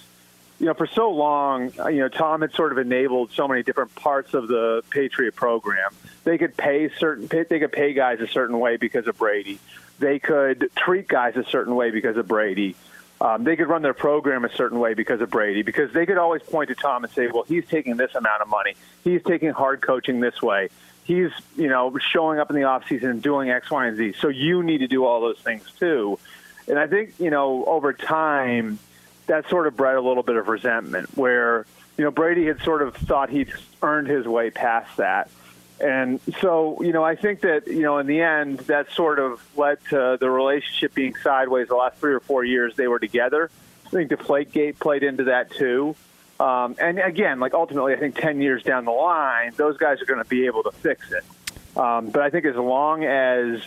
[0.59, 3.61] you know, for so long, uh, you know, Tom had sort of enabled so many
[3.63, 5.91] different parts of the Patriot program.
[6.23, 9.59] They could pay certain, they could pay guys a certain way because of Brady.
[9.99, 12.75] They could treat guys a certain way because of Brady.
[13.19, 15.63] Um, they could run their program a certain way because of Brady.
[15.63, 18.47] Because they could always point to Tom and say, "Well, he's taking this amount of
[18.47, 18.75] money.
[19.03, 20.69] He's taking hard coaching this way.
[21.07, 24.15] He's, you know, showing up in the off season and doing X, Y, and Z.
[24.19, 26.19] So you need to do all those things too."
[26.67, 28.77] And I think, you know, over time
[29.27, 31.65] that sort of bred a little bit of resentment where,
[31.97, 35.29] you know, Brady had sort of thought he'd earned his way past that.
[35.79, 39.41] And so, you know, I think that, you know, in the end, that sort of
[39.55, 43.49] led to the relationship being sideways the last three or four years they were together.
[43.85, 45.95] I think Deflategate played into that too.
[46.39, 50.05] Um, and again, like ultimately, I think 10 years down the line, those guys are
[50.05, 51.23] going to be able to fix it.
[51.77, 53.61] Um, but I think as long as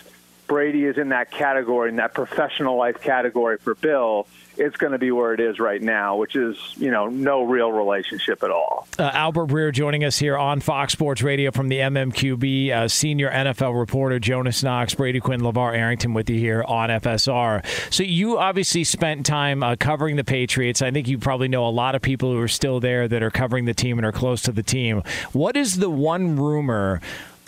[0.51, 4.27] Brady is in that category, in that professional life category for Bill,
[4.57, 7.71] it's going to be where it is right now, which is, you know, no real
[7.71, 8.85] relationship at all.
[8.99, 13.31] Uh, Albert Breer joining us here on Fox Sports Radio from the MMQB, uh, senior
[13.31, 17.65] NFL reporter Jonas Knox, Brady Quinn, LaVar Arrington with you here on FSR.
[17.89, 20.81] So you obviously spent time uh, covering the Patriots.
[20.81, 23.31] I think you probably know a lot of people who are still there that are
[23.31, 25.01] covering the team and are close to the team.
[25.31, 26.99] What is the one rumor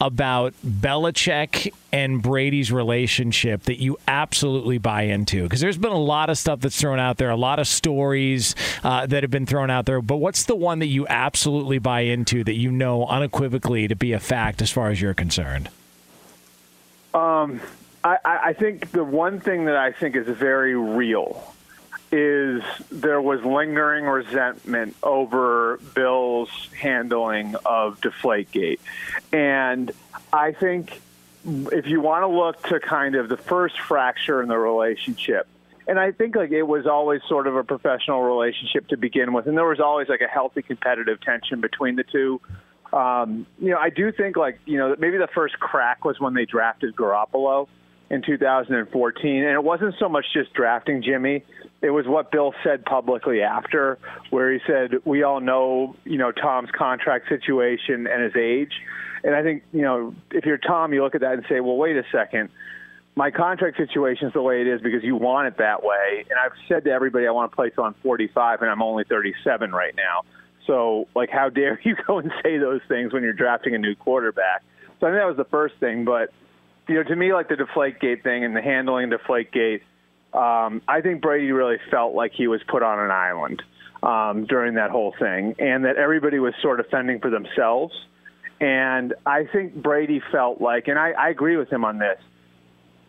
[0.01, 5.43] about Belichick and Brady's relationship that you absolutely buy into?
[5.43, 8.55] Because there's been a lot of stuff that's thrown out there, a lot of stories
[8.83, 10.01] uh, that have been thrown out there.
[10.01, 14.13] But what's the one that you absolutely buy into that you know unequivocally to be
[14.13, 15.69] a fact as far as you're concerned?
[17.13, 17.61] Um,
[18.03, 21.53] I, I think the one thing that I think is very real
[22.11, 28.79] is there was lingering resentment over Bill's handling of Deflategate.
[29.33, 29.91] And
[30.31, 31.01] I think
[31.43, 35.47] if you want to look to kind of the first fracture in the relationship,
[35.87, 39.47] and I think like it was always sort of a professional relationship to begin with,
[39.47, 42.39] and there was always like a healthy competitive tension between the two.
[42.93, 46.35] Um, you know, I do think like you know maybe the first crack was when
[46.35, 47.67] they drafted Garoppolo
[48.13, 51.43] in 2014, and it wasn't so much just drafting Jimmy
[51.83, 53.99] it was what Bill said publicly after,
[54.29, 58.71] where he said, "We all know, you know, Tom's contract situation and his age."
[59.25, 61.75] And I think, you know, if you're Tom, you look at that and say, "Well,
[61.75, 62.49] wait a second.
[63.15, 66.39] My contract situation is the way it is because you want it that way." And
[66.39, 69.73] I've said to everybody, I want to play till I'm 45, and I'm only 37
[69.73, 70.21] right now.
[70.65, 73.95] So, like, how dare you go and say those things when you're drafting a new
[73.95, 74.63] quarterback?
[75.01, 76.05] So I think that was the first thing.
[76.05, 76.31] But,
[76.87, 79.81] you know, to me, like the Deflategate thing and the handling Deflategate–
[80.33, 83.61] um, I think Brady really felt like he was put on an island
[84.01, 87.93] um, during that whole thing, and that everybody was sort of fending for themselves.
[88.59, 92.17] And I think Brady felt like, and I, I agree with him on this,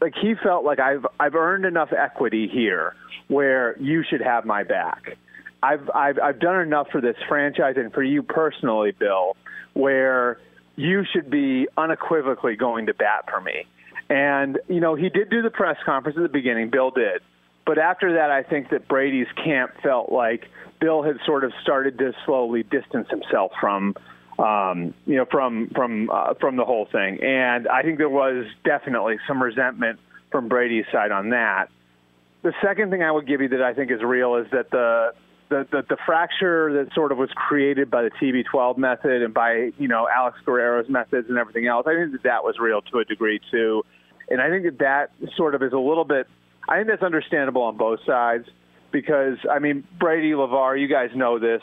[0.00, 2.94] like he felt like I've I've earned enough equity here
[3.28, 5.16] where you should have my back.
[5.62, 9.34] I've I've I've done enough for this franchise and for you personally, Bill,
[9.72, 10.38] where
[10.76, 13.66] you should be unequivocally going to bat for me.
[14.08, 17.22] And, you know, he did do the press conference at the beginning, Bill did.
[17.66, 20.50] But after that, I think that Brady's camp felt like
[20.80, 23.94] Bill had sort of started to slowly distance himself from,
[24.38, 27.22] um, you know, from from uh, from the whole thing.
[27.22, 29.98] And I think there was definitely some resentment
[30.30, 31.70] from Brady's side on that.
[32.42, 35.14] The second thing I would give you that I think is real is that the
[35.54, 39.70] the, the, the fracture that sort of was created by the TB12 method and by
[39.78, 41.86] you know Alex Guerrero's methods and everything else.
[41.86, 43.84] I think that that was real to a degree too,
[44.28, 46.26] and I think that that sort of is a little bit.
[46.68, 48.46] I think that's understandable on both sides
[48.90, 51.62] because I mean Brady LaVar, you guys know this.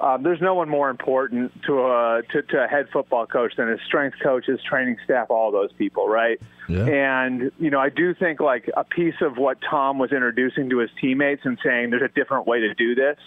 [0.00, 3.68] Um, there's no one more important to a to, to a head football coach than
[3.68, 6.40] his strength coach, his training staff, all those people, right?
[6.68, 6.84] Yeah.
[6.86, 10.78] And you know, I do think like a piece of what Tom was introducing to
[10.78, 13.18] his teammates and saying there's a different way to do this,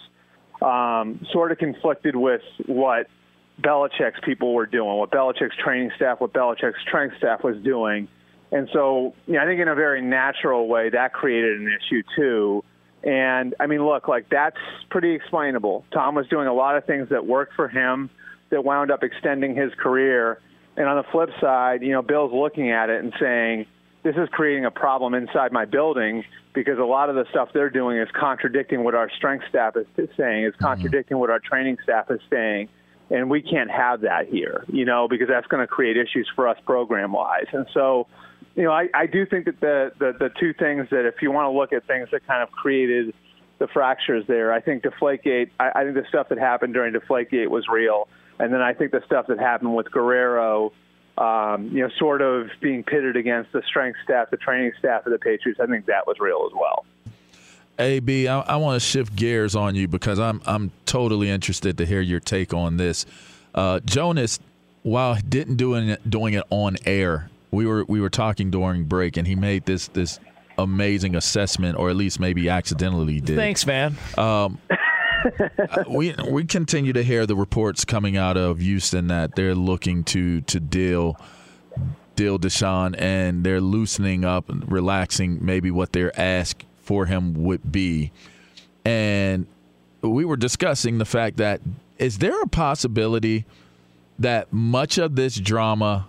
[0.61, 3.07] um, sort of conflicted with what
[3.61, 8.07] Belichick's people were doing, what Belichick's training staff, what Belichick's strength staff was doing.
[8.51, 12.03] And so, you know, I think in a very natural way that created an issue
[12.15, 12.63] too.
[13.03, 14.57] And I mean, look, like that's
[14.89, 15.85] pretty explainable.
[15.91, 18.09] Tom was doing a lot of things that worked for him
[18.49, 20.39] that wound up extending his career.
[20.75, 23.65] And on the flip side, you know, Bill's looking at it and saying,
[24.03, 26.23] this is creating a problem inside my building
[26.53, 29.85] because a lot of the stuff they're doing is contradicting what our strength staff is
[30.17, 30.63] saying, is mm-hmm.
[30.63, 32.69] contradicting what our training staff is saying.
[33.11, 36.47] And we can't have that here, you know, because that's going to create issues for
[36.47, 37.47] us program wise.
[37.51, 38.07] And so,
[38.59, 41.31] you know, I, I do think that the, the, the two things that if you
[41.31, 43.15] want to look at things that kind of created
[43.57, 47.47] the fractures there, I think Deflategate, I, I think the stuff that happened during Deflategate
[47.47, 48.09] was real.
[48.37, 50.73] And then I think the stuff that happened with Guerrero,
[51.17, 55.13] um, you know, sort of being pitted against the strength staff, the training staff of
[55.13, 56.85] the Patriots, I think that was real as well.
[57.79, 61.85] AB, I, I want to shift gears on you because I'm I'm totally interested to
[61.85, 63.05] hear your take on this.
[63.55, 64.37] Uh, Jonas,
[64.83, 69.17] while didn't doing it doing it on air, we were we were talking during break,
[69.17, 70.19] and he made this this
[70.57, 73.35] amazing assessment, or at least maybe accidentally did.
[73.35, 73.97] Thanks, man.
[74.17, 74.59] Um,
[75.89, 80.41] we we continue to hear the reports coming out of Houston that they're looking to
[80.41, 81.17] to deal
[82.15, 87.71] deal Deshaun and they're loosening up and relaxing maybe what their ask for him would
[87.71, 88.11] be.
[88.83, 89.47] And
[90.01, 91.61] we were discussing the fact that
[91.97, 93.45] is there a possibility
[94.17, 96.07] that much of this drama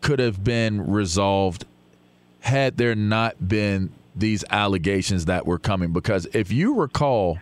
[0.00, 1.64] could have been resolved
[2.40, 5.92] had there not been these allegations that were coming.
[5.92, 7.38] Because if you recall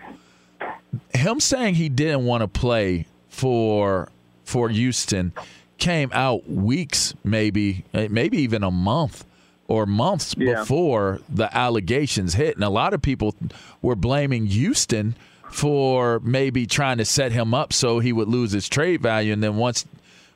[1.14, 4.08] him saying he didn't want to play for
[4.44, 5.32] for Houston
[5.78, 9.24] came out weeks, maybe maybe even a month
[9.68, 10.60] or months Yeah.
[10.60, 13.34] before the allegations hit, and a lot of people
[13.82, 15.14] were blaming Houston
[15.50, 19.42] for maybe trying to set him up so he would lose his trade value, and
[19.42, 19.84] then once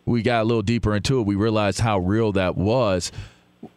[0.04, 3.12] we got a little deeper into it, we realized how real that was.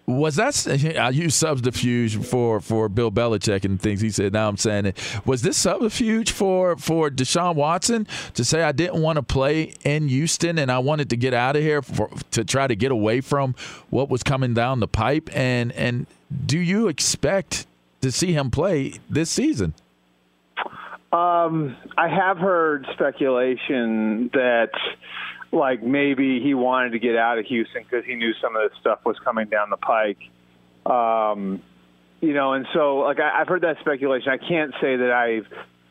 [0.07, 0.67] Was that
[0.99, 4.33] I use subterfuge for for Bill Belichick and things he said.
[4.33, 5.19] Now I'm saying it.
[5.25, 10.07] Was this subterfuge for for Deshaun Watson to say I didn't want to play in
[10.07, 13.21] Houston and I wanted to get out of here for, to try to get away
[13.21, 13.53] from
[13.91, 15.29] what was coming down the pipe?
[15.35, 16.07] And and
[16.47, 17.67] do you expect
[18.01, 19.73] to see him play this season?
[21.15, 24.71] Um, I have heard speculation that,
[25.55, 28.77] like, maybe he wanted to get out of Houston because he knew some of this
[28.79, 30.19] stuff was coming down the pike.
[30.85, 31.63] Um,
[32.21, 34.29] you know, and so, like, I, I've heard that speculation.
[34.29, 35.47] I can't say that I've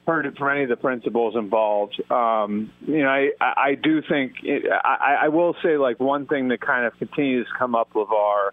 [0.06, 2.00] heard it from any of the principals involved.
[2.10, 6.48] Um, you know, I, I do think, it, I, I will say, like, one thing
[6.48, 8.50] that kind of continues to come up, LaVar,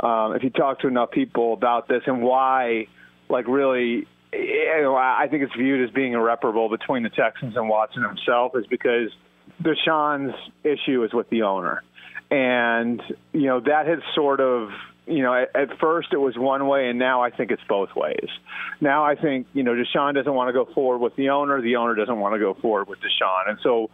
[0.00, 2.86] um, if you talk to enough people about this and why,
[3.28, 7.68] like, really, you know, I think it's viewed as being irreparable between the Texans and
[7.68, 9.10] Watson himself is because
[9.62, 11.82] Deshaun's issue is with the owner.
[12.30, 13.02] And,
[13.32, 14.70] you know, that has sort of,
[15.06, 17.94] you know, at, at first it was one way, and now I think it's both
[17.94, 18.28] ways.
[18.80, 21.60] Now I think, you know, Deshaun doesn't want to go forward with the owner.
[21.60, 23.48] The owner doesn't want to go forward with Deshaun.
[23.48, 23.90] And so,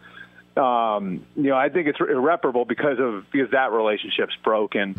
[0.60, 4.94] um, you know, I think it's irreparable because of because that relationship's broken.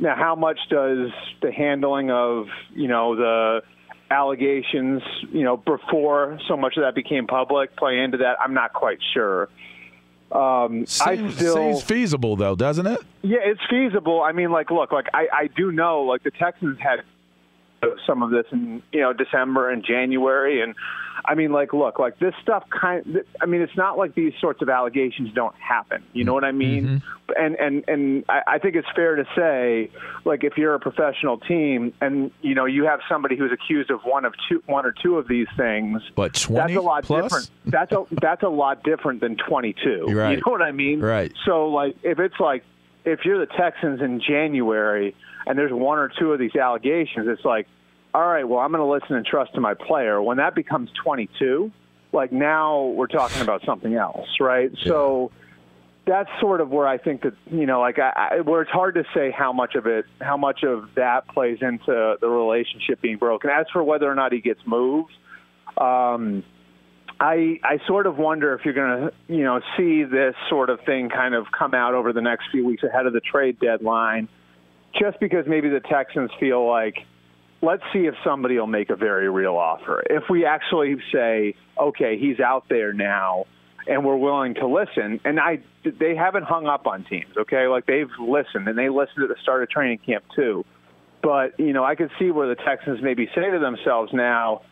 [0.00, 1.10] Now, how much does
[1.42, 3.62] the handling of you know the
[4.10, 5.02] allegations,
[5.32, 8.36] you know, before so much of that became public play into that?
[8.40, 9.48] I'm not quite sure.
[10.32, 13.00] Um, I still seems feasible though, doesn't it?
[13.22, 14.22] yeah, it's feasible.
[14.22, 17.02] I mean, like, look, like I, I do know, like the Texans had
[18.06, 20.74] some of this in you know December and January, and
[21.24, 23.22] I mean, like, look, like this stuff kind.
[23.40, 26.02] I mean, it's not like these sorts of allegations don't happen.
[26.12, 26.84] You know what I mean?
[26.84, 27.32] Mm-hmm.
[27.36, 29.90] And and and I, I think it's fair to say,
[30.24, 34.00] like, if you're a professional team and you know you have somebody who's accused of
[34.04, 37.24] one of two, one or two of these things, But that's 20 a lot plus?
[37.24, 37.50] different.
[37.66, 40.06] That's a that's a lot different than 22.
[40.16, 40.32] Right.
[40.32, 41.00] You know what I mean?
[41.00, 41.32] Right.
[41.44, 42.64] So, like, if it's like
[43.04, 45.14] if you're the Texans in January
[45.46, 47.66] and there's one or two of these allegations, it's like,
[48.14, 50.20] all right, well, I'm going to listen and trust to my player.
[50.22, 51.70] When that becomes 22,
[52.12, 54.70] like now we're talking about something else, right?
[54.84, 55.30] So
[56.06, 58.94] that's sort of where I think that you know, like, I, I, where it's hard
[58.94, 63.18] to say how much of it, how much of that plays into the relationship being
[63.18, 63.50] broken.
[63.50, 65.12] As for whether or not he gets moved,
[65.76, 66.44] um,
[67.18, 70.80] I I sort of wonder if you're going to you know see this sort of
[70.86, 74.28] thing kind of come out over the next few weeks ahead of the trade deadline,
[74.98, 76.98] just because maybe the Texans feel like
[77.62, 80.02] let's see if somebody will make a very real offer.
[80.08, 83.46] If we actually say okay he's out there now,
[83.86, 85.20] and were willing to listen.
[85.24, 87.36] And I, they haven't hung up on teams.
[87.36, 90.64] Okay, like they've listened, and they listened at the start of training camp too.
[91.22, 94.62] But you know, I could see where the Texans maybe say to themselves now,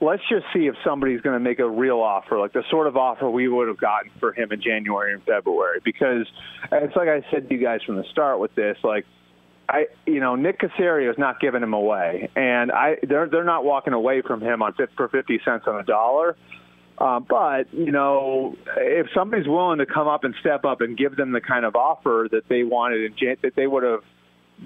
[0.00, 2.96] let's just see if somebody's going to make a real offer, like the sort of
[2.96, 5.80] offer we would have gotten for him in January and February.
[5.84, 6.26] Because
[6.70, 9.06] it's like I said to you guys from the start with this, like.
[9.68, 13.64] I, you know, Nick Caserio is not giving him away, and I they're they're not
[13.64, 16.36] walking away from him on for fifty cents on a dollar.
[16.96, 21.16] Uh, but you know, if somebody's willing to come up and step up and give
[21.16, 24.00] them the kind of offer that they wanted in Jan- that they would have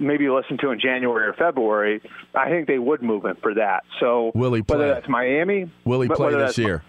[0.01, 2.01] maybe listened to in January or February,
[2.35, 3.83] I think they would move him for that.
[4.01, 4.79] So Will he play?
[4.79, 6.83] whether that's Miami, Will he play this year?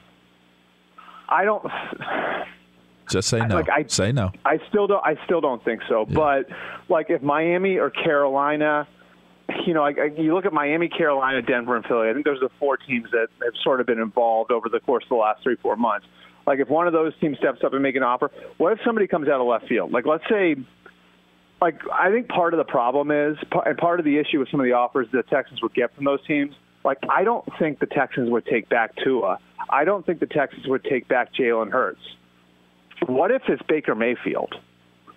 [1.28, 1.66] I don't.
[3.14, 3.54] Just say no.
[3.56, 4.32] Like, I- say no.
[4.44, 5.06] I still don't.
[5.06, 6.04] I still don't think so.
[6.06, 6.48] But
[6.90, 8.88] like, if Miami or Carolina,
[9.68, 12.10] you know, like you look at Miami, Carolina, Denver, and Philly.
[12.10, 14.80] I think those are the four teams that have sort of been involved over the
[14.80, 16.08] course of the last three, four months.
[16.48, 19.06] Like, if one of those teams steps up and make an offer, what if somebody
[19.06, 19.92] comes out of left field?
[19.92, 20.56] Like, let's say.
[21.62, 24.60] Like I think part of the problem is, and part of the issue with some
[24.60, 26.54] of the offers the Texans would get from those teams.
[26.84, 29.40] Like I don't think the Texans would take back Tua.
[29.70, 32.02] I don't think the Texans would take back Jalen Hurts
[33.08, 34.56] what if it's Baker Mayfield?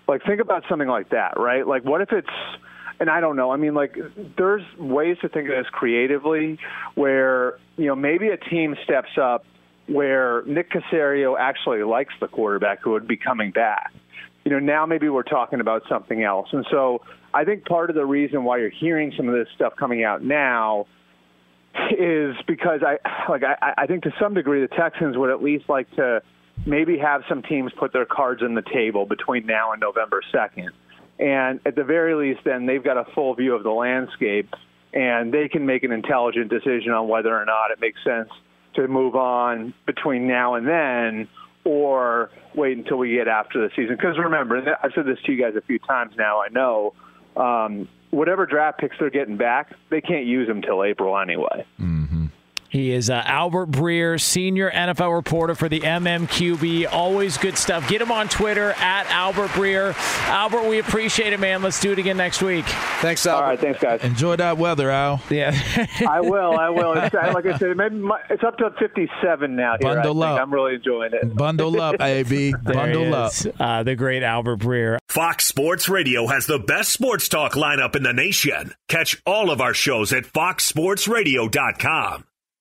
[0.07, 1.67] Like, think about something like that, right?
[1.67, 2.29] Like, what if it's,
[2.99, 3.51] and I don't know.
[3.51, 3.97] I mean, like,
[4.37, 6.59] there's ways to think of this creatively
[6.95, 9.45] where, you know, maybe a team steps up
[9.87, 13.91] where Nick Caserio actually likes the quarterback who would be coming back.
[14.45, 16.47] You know, now maybe we're talking about something else.
[16.51, 17.01] And so
[17.33, 20.23] I think part of the reason why you're hearing some of this stuff coming out
[20.23, 20.87] now
[21.91, 22.97] is because I
[23.29, 26.21] like I, I think to some degree the Texans would at least like to
[26.65, 30.69] maybe have some teams put their cards on the table between now and November 2nd.
[31.19, 34.53] And at the very least, then they've got a full view of the landscape
[34.93, 38.29] and they can make an intelligent decision on whether or not it makes sense
[38.75, 41.27] to move on between now and then
[41.63, 43.95] or wait until we get after the season.
[43.95, 46.93] Because remember, I've said this to you guys a few times now, I know,
[47.35, 51.65] um, whatever draft picks they're getting back, they can't use them till April anyway.
[52.69, 56.87] He is uh, Albert Breer, senior NFL reporter for the MMQB.
[56.91, 57.87] Always good stuff.
[57.87, 59.95] Get him on Twitter at Albert Breer.
[60.27, 61.61] Albert, we appreciate it, man.
[61.61, 62.65] Let's do it again next week.
[62.99, 63.43] Thanks, Albert.
[63.43, 64.03] All right, thanks, guys.
[64.03, 65.21] Enjoy that weather, Al.
[65.29, 65.57] Yeah.
[66.09, 66.57] I will.
[66.57, 66.91] I will.
[66.93, 69.75] It's, like I said, maybe my, it's up to 57 now.
[69.79, 70.37] Here, Bundle I think.
[70.37, 70.41] up.
[70.43, 71.33] I'm really enjoying it.
[71.35, 72.53] Bundle up, AB.
[72.63, 73.31] Bundle up.
[73.59, 74.97] Uh, the great Albert Breer.
[75.07, 78.73] Fox Sports Radio has the best sports talk lineup in the nation.
[78.89, 82.25] Catch all of our shows at foxsportsradio.com.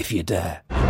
[0.00, 0.89] if you dare.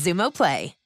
[0.01, 0.80] Xumo Play.